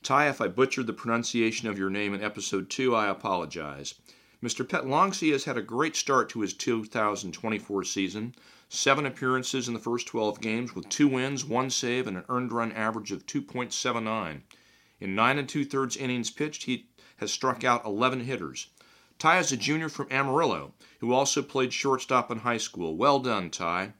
[0.03, 3.95] Ty, if I butchered the pronunciation of your name in episode 2, I apologize.
[4.43, 4.63] Mr.
[4.63, 8.35] Petlongsi has had a great start to his 2024 season.
[8.69, 12.51] Seven appearances in the first 12 games with two wins, one save, and an earned
[12.51, 14.41] run average of 2.79.
[14.99, 16.85] In nine and two thirds innings pitched, he
[17.17, 18.67] has struck out 11 hitters.
[19.23, 22.97] Ty is a junior from Amarillo who also played shortstop in high school.
[22.97, 23.93] Well done, Ty.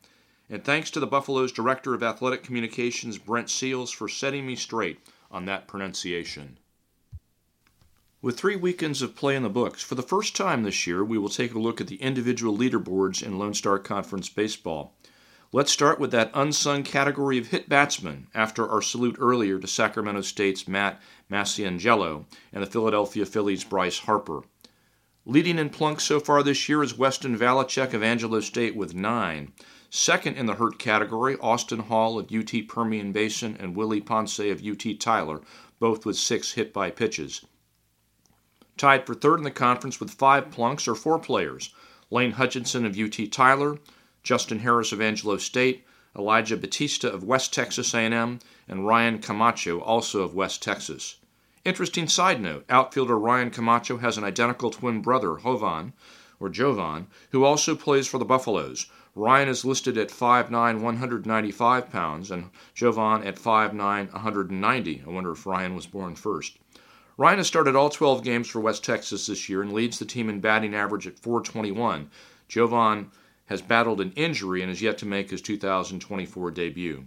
[0.50, 5.00] And thanks to the Buffalo's Director of Athletic Communications, Brent Seals, for setting me straight
[5.32, 6.58] on that pronunciation.
[8.22, 11.18] With three weekends of play in the books, for the first time this year, we
[11.18, 14.94] will take a look at the individual leaderboards in Lone Star Conference baseball.
[15.54, 20.24] Let's start with that unsung category of hit batsmen after our salute earlier to Sacramento
[20.24, 24.42] State's Matt Masciangelo and the Philadelphia Phillies' Bryce Harper.
[25.26, 29.54] Leading in plunks so far this year is Weston Valachek of Angelo State with nine.
[29.90, 34.62] Second in the hurt category, Austin Hall of UT Permian Basin and Willie Ponce of
[34.62, 35.42] UT Tyler,
[35.80, 37.46] both with six hit by pitches.
[38.76, 41.74] Tied for third in the conference with five plunks are four players
[42.12, 43.80] Lane Hutchinson of UT Tyler,
[44.24, 45.86] Justin Harris of Angelo State,
[46.18, 51.16] Elijah Batista of West Texas A&M, and Ryan Camacho, also of West Texas.
[51.66, 55.94] Interesting side note outfielder Ryan Camacho has an identical twin brother, Jovan,
[56.38, 58.88] or Jovan, who also plays for the Buffaloes.
[59.16, 65.04] Ryan is listed at 5'9, 195 pounds, and Jovan at 5'9, 190.
[65.08, 66.58] I wonder if Ryan was born first.
[67.16, 70.28] Ryan has started all 12 games for West Texas this year and leads the team
[70.28, 72.10] in batting average at 421.
[72.50, 73.10] Jovan
[73.46, 77.06] has battled an injury and is yet to make his 2024 debut.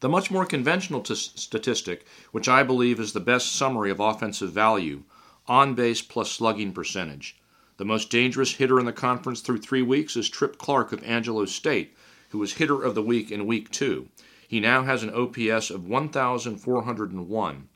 [0.00, 4.50] The much more conventional t- statistic, which I believe is the best summary of offensive
[4.50, 5.02] value,
[5.46, 7.38] on base plus slugging percentage.
[7.76, 11.44] The most dangerous hitter in the conference through three weeks is Trip Clark of Angelo
[11.44, 11.94] State,
[12.30, 14.08] who was hitter of the week in week two.
[14.48, 17.68] He now has an OPS of 1,401,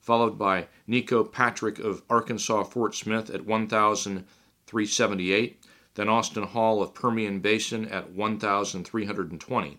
[0.00, 5.64] followed by Nico Patrick of Arkansas Fort Smith at 1,378,
[5.94, 9.78] then Austin Hall of Permian Basin at 1,320.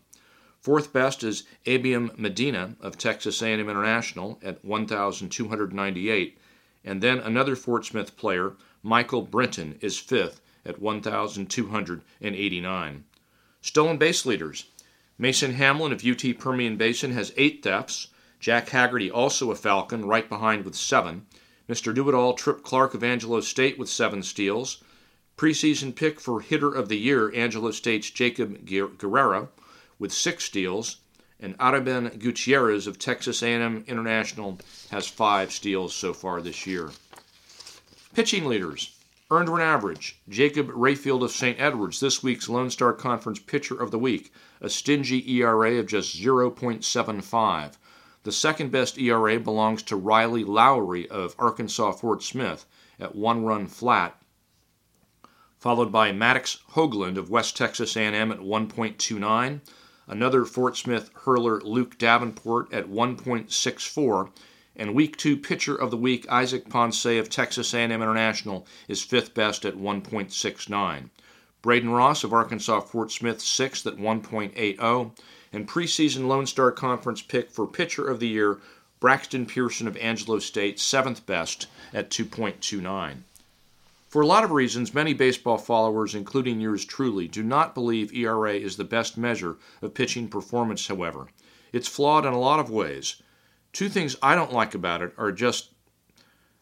[0.62, 6.38] Fourth best is Abiam Medina of Texas A&M International at 1,298,
[6.84, 13.06] and then another Fort Smith player, Michael Brenton, is fifth at 1,289.
[13.62, 14.65] Stolen base leaders.
[15.17, 18.10] Mason Hamlin of UT Permian Basin has eight thefts.
[18.41, 21.26] Jack Haggerty, also a Falcon, right behind with seven.
[21.69, 21.95] Mr.
[21.95, 24.84] Do It All, Trip Clark of Angelo State with seven steals.
[25.38, 29.48] Preseason pick for Hitter of the Year, Angelo State's Jacob Guerrera
[30.00, 30.98] with six steals,
[31.40, 34.58] and Araben Gutierrez of Texas A&M International
[34.90, 36.90] has five steals so far this year.
[38.14, 38.96] Pitching leaders.
[39.32, 40.20] Earned run average.
[40.28, 41.60] Jakub Rayfield of St.
[41.60, 46.18] Edwards, this week's Lone Star Conference Pitcher of the Week, a stingy ERA of just
[46.18, 47.74] 0.75.
[48.24, 52.66] The second best ERA belongs to Riley Lowry of Arkansas Fort Smith
[53.00, 54.20] at one run flat,
[55.58, 59.62] followed by Maddox Hoagland of West Texas A&M at 1.29,
[60.10, 64.30] another Fort Smith hurler Luke Davenport at 1.64,
[64.76, 69.34] and Week 2 Pitcher of the Week Isaac Ponce of Texas A&M International is fifth
[69.34, 71.10] best at 1.69.
[71.62, 75.12] Braden Ross of Arkansas Fort Smith sixth at 1.80,
[75.54, 78.60] and preseason Lone Star Conference pick for Pitcher of the Year
[79.00, 83.24] Braxton Pearson of Angelo State seventh best at 2.29.
[84.10, 88.56] For a lot of reasons, many baseball followers, including yours truly, do not believe ERA
[88.56, 91.28] is the best measure of pitching performance, however.
[91.72, 93.22] It's flawed in a lot of ways.
[93.72, 95.74] Two things I don't like about it are just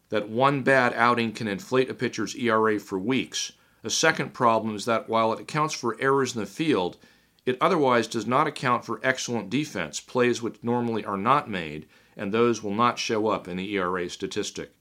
[0.09, 3.53] that one bad outing can inflate a pitcher's ERA for weeks.
[3.81, 6.97] A second problem is that while it accounts for errors in the field,
[7.45, 11.87] it otherwise does not account for excellent defense, plays which normally are not made,
[12.17, 14.73] and those will not show up in the ERA statistic.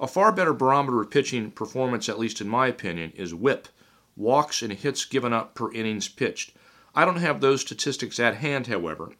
[0.00, 3.68] A far better barometer of pitching performance, at least in my opinion, is whip
[4.16, 6.52] walks and hits given up per innings pitched.
[6.94, 9.12] I don't have those statistics at hand, however.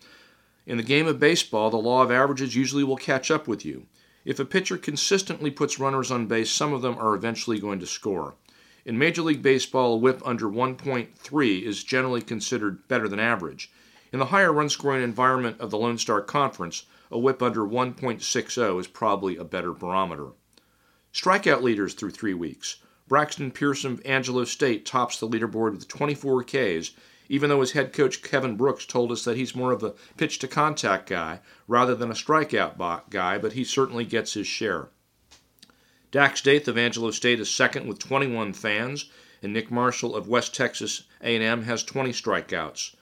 [0.67, 3.87] In the game of baseball, the law of averages usually will catch up with you.
[4.25, 7.87] If a pitcher consistently puts runners on base, some of them are eventually going to
[7.87, 8.35] score.
[8.85, 13.71] In Major League Baseball, a whip under 1.3 is generally considered better than average.
[14.13, 18.81] In the higher run scoring environment of the Lone Star Conference, a whip under 1.60
[18.81, 20.29] is probably a better barometer.
[21.15, 22.79] Strikeout leaders through three weeks.
[23.07, 26.91] Braxton Pearson of Angelo State tops the leaderboard with 24 Ks,
[27.29, 30.41] even though his head coach Kevin Brooks told us that he's more of a pitch
[30.41, 31.39] to contact guy
[31.69, 34.89] rather than a strikeout guy, but he certainly gets his share.
[36.11, 39.09] Dax Daith of Angelo State is second with 21 fans,
[39.41, 42.97] and Nick Marshall of West Texas A&M has 20 strikeouts.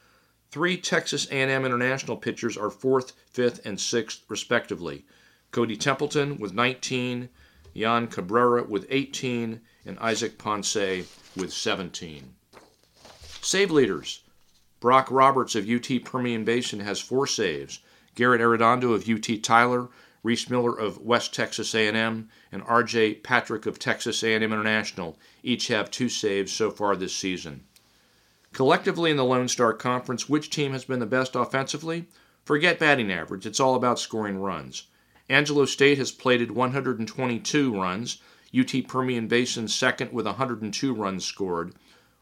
[0.50, 5.06] Three Texas A&M International pitchers are fourth, fifth, and sixth, respectively.
[5.50, 7.30] Cody Templeton with 19,
[7.74, 10.74] Jan Cabrera with 18, and Isaac Ponce
[11.36, 12.34] with 17.
[13.40, 14.22] Save leaders.
[14.80, 17.80] Brock Roberts of UT Permian Basin has four saves.
[18.14, 19.88] Garrett Arredondo of UT Tyler,
[20.22, 23.14] Reese Miller of West Texas A&M, and R.J.
[23.14, 27.64] Patrick of Texas A&M International each have two saves so far this season.
[28.52, 32.06] Collectively in the Lone Star Conference, which team has been the best offensively?
[32.44, 34.88] Forget batting average, it's all about scoring runs.
[35.32, 38.18] Angelo State has plated 122 runs,
[38.54, 41.74] UT Permian Basin second with 102 runs scored.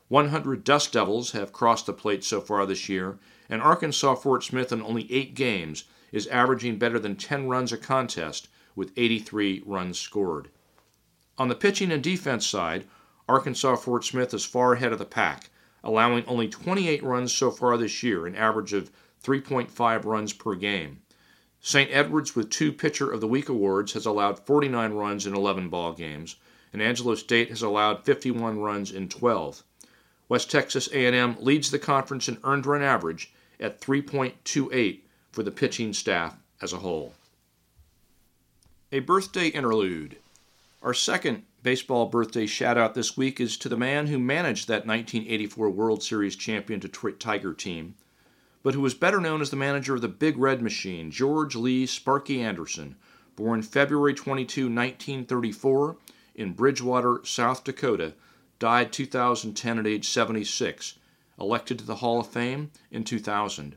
[0.07, 4.71] 100 Dust Devils have crossed the plate so far this year, and Arkansas Fort Smith
[4.71, 8.47] in only eight games is averaging better than 10 runs a contest
[8.77, 10.49] with 83 runs scored.
[11.37, 12.87] On the pitching and defense side,
[13.29, 15.51] Arkansas Fort Smith is far ahead of the pack,
[15.83, 21.03] allowing only 28 runs so far this year, an average of 3.5 runs per game.
[21.63, 21.91] St.
[21.93, 25.93] Edwards, with two Pitcher of the Week awards, has allowed 49 runs in 11 ball
[25.93, 26.37] games,
[26.73, 29.63] and Angelo State has allowed 51 runs in 12.
[30.29, 35.01] West Texas A&M leads the conference in earned run average at 3.28
[35.31, 37.15] for the pitching staff as a whole.
[38.91, 40.17] A birthday interlude.
[40.83, 44.87] Our second baseball birthday shout out this week is to the man who managed that
[44.87, 47.97] 1984 World Series champion Detroit Tiger team
[48.63, 51.87] but who was better known as the manager of the Big Red Machine, George Lee
[51.87, 52.97] Sparky Anderson,
[53.35, 55.97] born February 22, 1934,
[56.35, 58.13] in Bridgewater, South Dakota,
[58.59, 60.99] died 2010 at age 76,
[61.41, 63.77] elected to the Hall of Fame in 2000.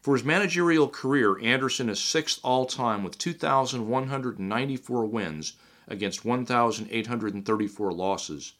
[0.00, 5.54] For his managerial career, Anderson is sixth all time with 2,194 wins
[5.88, 8.52] against 1,834 losses.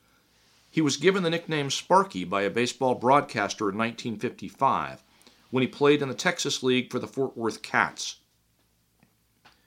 [0.70, 5.04] He was given the nickname Sparky by a baseball broadcaster in 1955
[5.52, 8.16] when he played in the Texas League for the Fort Worth Cats.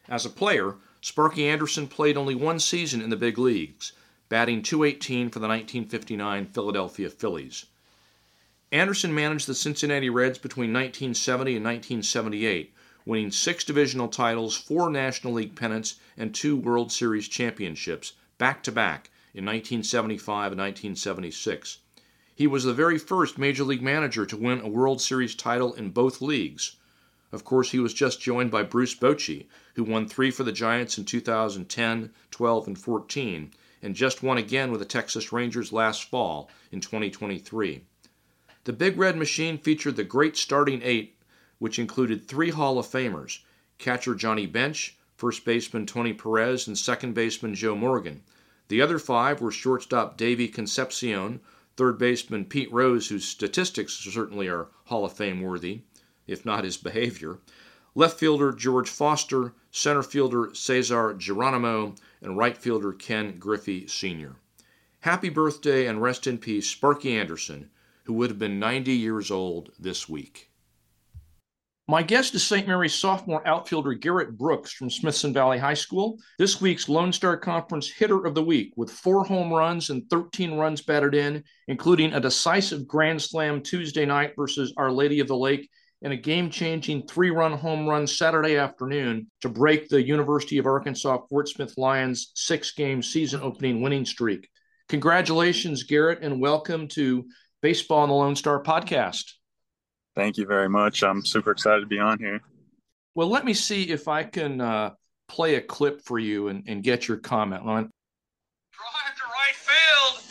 [0.09, 3.93] As a player, Sparky Anderson played only one season in the big leagues,
[4.27, 7.67] batting 218 for the 1959 Philadelphia Phillies.
[8.71, 12.73] Anderson managed the Cincinnati Reds between 1970 and 1978,
[13.05, 18.71] winning six divisional titles, four National League pennants, and two World Series championships, back to
[18.71, 21.77] back, in 1975 and 1976.
[22.37, 25.91] He was the very first Major League manager to win a World Series title in
[25.91, 26.75] both leagues.
[27.31, 30.97] Of course, he was just joined by Bruce Bochy, who won three for the Giants
[30.97, 36.49] in 2010, 12, and 14, and just won again with the Texas Rangers last fall
[36.73, 37.85] in 2023.
[38.65, 41.15] The Big Red Machine featured the great starting eight,
[41.59, 43.39] which included three Hall of Famers
[43.77, 48.23] catcher Johnny Bench, first baseman Tony Perez, and second baseman Joe Morgan.
[48.67, 51.39] The other five were shortstop Davey Concepcion,
[51.77, 55.81] third baseman Pete Rose, whose statistics certainly are Hall of Fame worthy,
[56.27, 57.39] if not his behavior,
[57.93, 64.35] left fielder George Foster, center fielder Cesar Geronimo, and right fielder Ken Griffey Sr.
[65.01, 67.69] Happy birthday and rest in peace, Sparky Anderson,
[68.05, 70.49] who would have been 90 years old this week.
[71.87, 72.67] My guest is St.
[72.67, 77.87] Mary's sophomore outfielder Garrett Brooks from Smithson Valley High School, this week's Lone Star Conference
[77.87, 82.19] Hitter of the Week with four home runs and 13 runs batted in, including a
[82.19, 85.69] decisive grand slam Tuesday night versus Our Lady of the Lake
[86.01, 90.65] and a game changing three run home run Saturday afternoon to break the University of
[90.65, 94.49] Arkansas Fort Smith Lions six game season opening winning streak.
[94.89, 97.25] Congratulations, Garrett, and welcome to
[97.61, 99.33] Baseball on the Lone Star podcast.
[100.15, 101.03] Thank you very much.
[101.03, 102.39] I'm super excited to be on here.
[103.15, 104.91] Well, let me see if I can uh,
[105.27, 107.91] play a clip for you and, and get your comment on.
[108.71, 110.23] Drive to right field.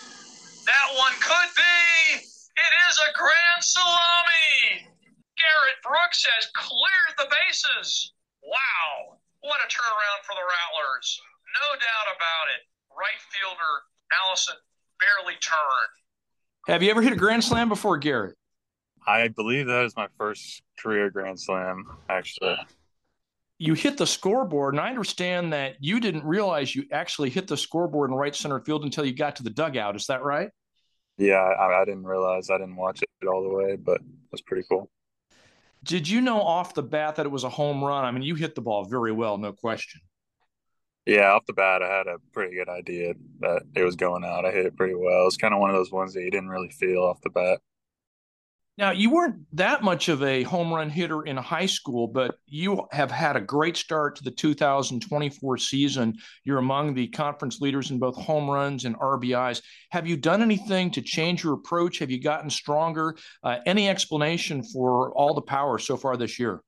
[0.66, 2.24] That one could be.
[2.24, 4.88] It is a grand salami.
[5.36, 8.12] Garrett Brooks has cleared the bases.
[8.42, 9.20] Wow.
[9.40, 11.20] What a turnaround for the Rattlers.
[11.60, 12.64] No doubt about it.
[12.96, 13.84] Right fielder
[14.24, 14.56] Allison
[15.00, 15.94] barely turned.
[16.68, 18.36] Have you ever hit a grand slam before, Garrett?
[19.06, 22.56] I believe that is my first career Grand Slam, actually.
[23.58, 27.56] you hit the scoreboard, and I understand that you didn't realize you actually hit the
[27.56, 29.96] scoreboard in right center field until you got to the dugout.
[29.96, 30.50] Is that right?
[31.16, 32.50] Yeah, I, I didn't realize.
[32.50, 34.90] I didn't watch it all the way, but it was pretty cool.
[35.84, 38.04] Did you know off the bat that it was a home run?
[38.04, 40.00] I mean, you hit the ball very well, no question.
[41.06, 44.46] Yeah, off the bat, I had a pretty good idea that it was going out.
[44.46, 45.26] I hit it pretty well.
[45.26, 47.60] It's kind of one of those ones that you didn't really feel off the bat.
[48.76, 52.88] Now, you weren't that much of a home run hitter in high school, but you
[52.90, 56.14] have had a great start to the 2024 season.
[56.42, 59.62] You're among the conference leaders in both home runs and RBIs.
[59.90, 62.00] Have you done anything to change your approach?
[62.00, 63.16] Have you gotten stronger?
[63.44, 66.60] Uh, any explanation for all the power so far this year?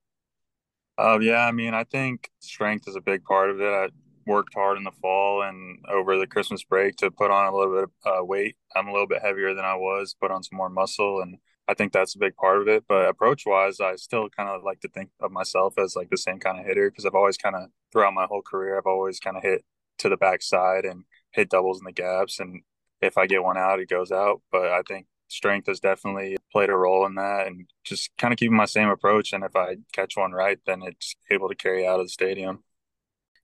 [0.98, 3.64] Uh, yeah, I mean, I think strength is a big part of it.
[3.64, 3.88] I
[4.26, 7.74] worked hard in the fall and over the Christmas break to put on a little
[7.74, 8.57] bit of uh, weight.
[8.76, 11.38] I'm a little bit heavier than I was, put on some more muscle and
[11.69, 12.85] I think that's a big part of it.
[12.89, 16.17] But approach wise, I still kind of like to think of myself as like the
[16.17, 19.19] same kind of hitter because I've always kind of throughout my whole career, I've always
[19.19, 19.64] kind of hit
[19.99, 22.39] to the backside and hit doubles in the gaps.
[22.39, 22.62] And
[23.01, 24.43] if I get one out, it goes out.
[24.53, 28.39] But I think strength has definitely played a role in that and just kind of
[28.39, 29.33] keeping my same approach.
[29.33, 32.62] And if I catch one right, then it's able to carry out of the stadium.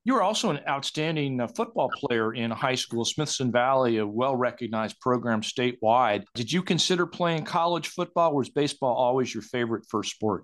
[0.05, 4.35] You were also an outstanding uh, football player in high school, Smithson Valley, a well
[4.35, 6.25] recognized program statewide.
[6.35, 8.35] Did you consider playing college football?
[8.35, 10.43] Was baseball always your favorite first sport?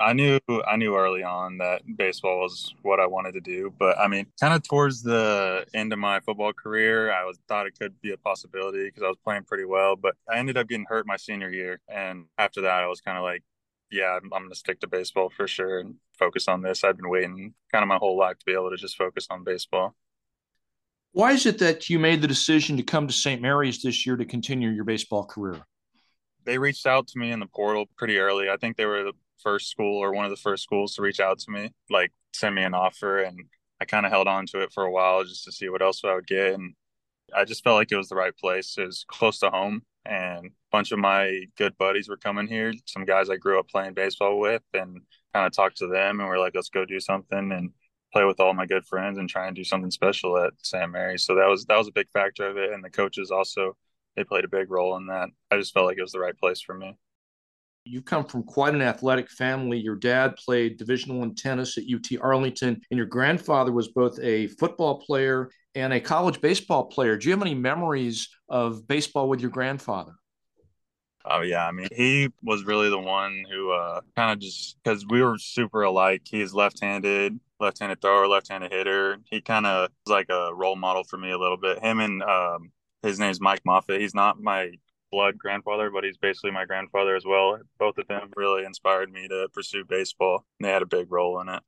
[0.00, 3.98] I knew I knew early on that baseball was what I wanted to do, but
[3.98, 7.78] I mean, kind of towards the end of my football career, I was thought it
[7.78, 10.86] could be a possibility because I was playing pretty well, but I ended up getting
[10.88, 13.42] hurt my senior year, and after that, I was kind of like,
[13.90, 16.84] yeah, I'm, I'm going to stick to baseball for sure and focus on this.
[16.84, 19.44] I've been waiting kind of my whole life to be able to just focus on
[19.44, 19.94] baseball.
[21.12, 23.42] Why is it that you made the decision to come to St.
[23.42, 25.60] Mary's this year to continue your baseball career?
[26.44, 28.48] They reached out to me in the portal pretty early.
[28.48, 29.12] I think they were the
[29.42, 32.54] first school or one of the first schools to reach out to me, like send
[32.54, 33.22] me an offer.
[33.22, 33.40] And
[33.80, 36.02] I kind of held on to it for a while just to see what else
[36.04, 36.54] I would get.
[36.54, 36.74] And
[37.36, 38.76] I just felt like it was the right place.
[38.78, 43.04] It was close to home and bunch of my good buddies were coming here some
[43.04, 45.00] guys i grew up playing baseball with and
[45.34, 47.70] kind of talked to them and we're like let's go do something and
[48.12, 51.24] play with all my good friends and try and do something special at st mary's
[51.24, 53.76] so that was that was a big factor of it and the coaches also
[54.16, 56.38] they played a big role in that i just felt like it was the right
[56.38, 56.96] place for me
[57.84, 59.78] you come from quite an athletic family.
[59.78, 64.48] Your dad played Division One tennis at UT Arlington, and your grandfather was both a
[64.48, 67.16] football player and a college baseball player.
[67.16, 70.12] Do you have any memories of baseball with your grandfather?
[71.24, 75.04] Oh yeah, I mean he was really the one who uh, kind of just because
[75.06, 76.22] we were super alike.
[76.24, 79.18] He's left-handed, left-handed thrower, left-handed hitter.
[79.30, 81.78] He kind of was like a role model for me a little bit.
[81.80, 84.00] Him and um, his name's Mike Moffat.
[84.00, 84.72] He's not my
[85.12, 87.58] blood grandfather, but he's basically my grandfather as well.
[87.78, 90.44] Both of them really inspired me to pursue baseball.
[90.60, 91.62] They had a big role in it.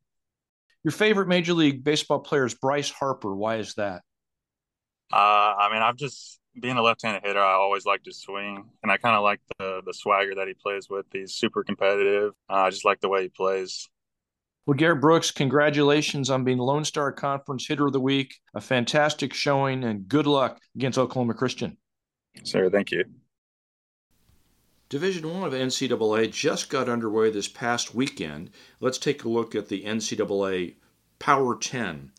[0.85, 3.35] Your favorite Major League Baseball player is Bryce Harper.
[3.35, 4.03] Why is that?
[5.13, 7.41] Uh, I mean, I've just being a left-handed hitter.
[7.41, 10.55] I always like to swing, and I kind of like the the swagger that he
[10.55, 11.07] plays with.
[11.13, 12.33] He's super competitive.
[12.49, 13.89] Uh, I just like the way he plays.
[14.65, 18.37] Well, Garrett Brooks, congratulations on being Lone Star Conference Hitter of the Week.
[18.55, 21.77] A fantastic showing, and good luck against Oklahoma Christian.
[22.45, 23.05] Sir, thank you.
[24.89, 28.51] Division One of NCAA just got underway this past weekend.
[28.79, 30.75] Let's take a look at the NCAA
[31.19, 32.13] Power 10.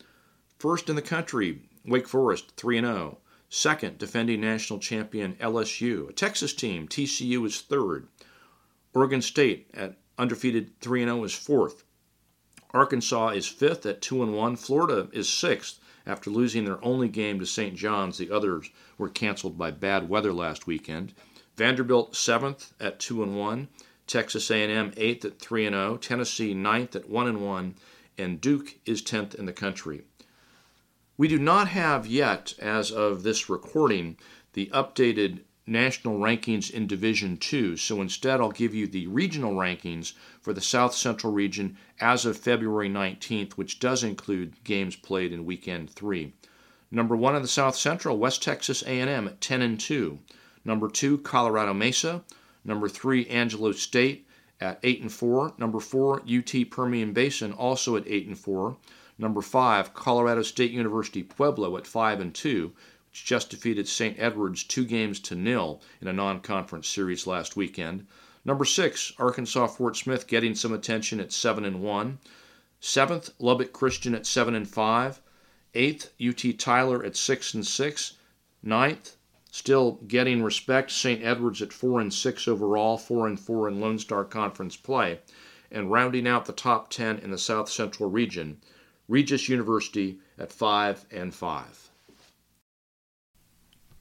[0.58, 3.20] First in the country, Wake Forest 3 0.
[3.56, 6.10] Second, defending national champion LSU.
[6.10, 8.08] A Texas team, TCU is third.
[8.96, 11.84] Oregon State at undefeated 3 0 is fourth.
[12.72, 14.56] Arkansas is fifth at 2 1.
[14.56, 17.76] Florida is sixth after losing their only game to St.
[17.76, 18.18] John's.
[18.18, 21.14] The others were canceled by bad weather last weekend.
[21.56, 23.68] Vanderbilt seventh at two and one,
[24.08, 27.76] Texas A&M eighth at three and zero, Tennessee ninth at one and one,
[28.18, 30.06] and Duke is tenth in the country.
[31.16, 34.18] We do not have yet, as of this recording,
[34.54, 37.78] the updated national rankings in Division Two.
[37.78, 42.36] So instead, I'll give you the regional rankings for the South Central region as of
[42.38, 46.34] February 19th, which does include games played in Weekend Three.
[46.90, 50.20] Number one in the South Central, West Texas A&M at 10 and two.
[50.66, 52.24] Number two, Colorado Mesa.
[52.66, 54.28] Number three, Angelo State
[54.60, 55.54] at eight and four.
[55.58, 58.78] Number four, UT Permian Basin also at eight and four.
[59.24, 62.74] Number five, Colorado State University Pueblo at five and two,
[63.10, 64.20] which just defeated St.
[64.20, 68.06] Edwards two games to nil in a non-conference series last weekend.
[68.44, 72.20] Number six, Arkansas Fort Smith getting some attention at seven and one.
[72.82, 75.22] Seventh, Lubbock Christian at seven and five.
[75.74, 78.18] Eighth, UT Tyler at six and six.
[78.62, 79.16] Ninth,
[79.52, 81.24] Still getting respect, St.
[81.24, 85.20] Edwards at 4 and 6 overall, 4 and 4 in Lone Star Conference play.
[85.72, 88.60] and rounding out the top 10 in the South Central region,
[89.08, 91.90] Regis University at 5 and 5.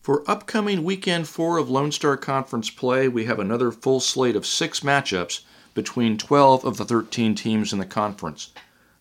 [0.00, 4.46] For upcoming weekend 4 of Lone Star Conference play, we have another full slate of
[4.46, 5.42] 6 matchups
[5.74, 8.50] between 12 of the 13 teams in the conference.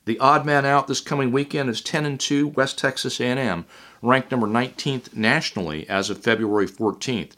[0.05, 3.65] The odd man out this coming weekend is 10 and 2 West Texas A&M,
[4.01, 7.33] ranked number 19th nationally as of February 14th,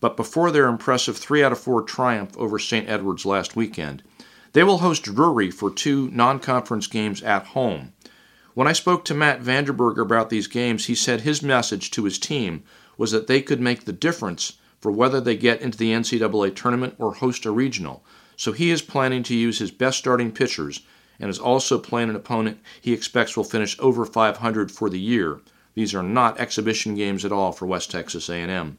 [0.00, 2.88] but before their impressive 3 out of 4 triumph over St.
[2.88, 4.02] Edwards last weekend.
[4.52, 7.92] They will host Drury for two non-conference games at home.
[8.54, 12.20] When I spoke to Matt Vanderberger about these games, he said his message to his
[12.20, 12.62] team
[12.96, 16.94] was that they could make the difference for whether they get into the NCAA tournament
[16.98, 18.04] or host a regional.
[18.36, 20.82] So he is planning to use his best starting pitchers
[21.18, 25.40] and is also playing an opponent he expects will finish over 500 for the year.
[25.74, 28.78] These are not exhibition games at all for West Texas A&M.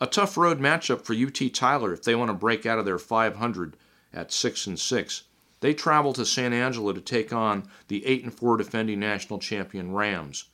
[0.00, 2.98] A tough road matchup for UT Tyler if they want to break out of their
[2.98, 3.76] 500
[4.12, 5.22] at 6 and 6.
[5.60, 9.92] They travel to San Angelo to take on the 8 and 4 defending national champion
[9.92, 10.44] Rams.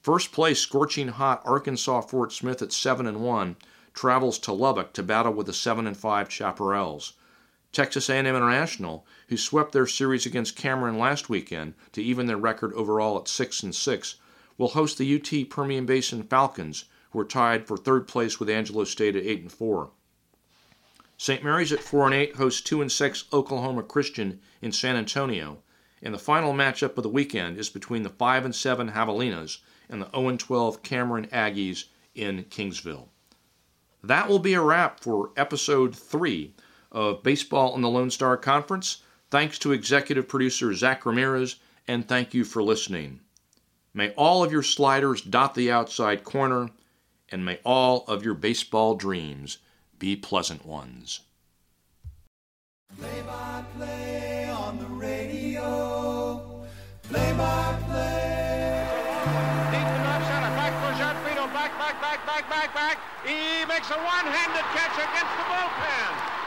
[0.00, 3.56] First place scorching hot Arkansas Fort Smith at 7 and 1
[3.94, 7.14] travels to Lubbock to battle with the 7 and 5 Chaparrals.
[7.72, 12.72] Texas A&M International, who swept their series against Cameron last weekend to even their record
[12.74, 14.14] overall at 6 and 6,
[14.56, 18.84] will host the UT Permian Basin Falcons, who are tied for third place with Angelo
[18.84, 19.90] State at 8 and 4.
[21.20, 21.42] St.
[21.42, 25.58] Mary's at 4 and 8 hosts 2 and 6 Oklahoma Christian in San Antonio,
[26.00, 29.58] and the final matchup of the weekend is between the 5 and 7 Javelinas
[29.88, 33.08] and the 0 and 12 Cameron Aggies in Kingsville.
[34.00, 36.54] That will be a wrap for episode 3
[36.92, 39.02] of Baseball in the Lone Star Conference.
[39.28, 41.56] Thanks to executive producer Zach Ramirez,
[41.88, 43.18] and thank you for listening.
[43.92, 46.68] May all of your sliders dot the outside corner,
[47.28, 49.58] and may all of your baseball dreams
[49.98, 51.20] be pleasant ones.
[52.98, 56.64] Play by play on the radio.
[57.02, 58.86] Play by play.
[59.72, 60.52] Deep to left center.
[60.56, 61.52] Back for Jarpino.
[61.52, 62.98] Back, back, back, back, back, back.
[63.24, 66.37] He makes a one-handed catch against the bullpen.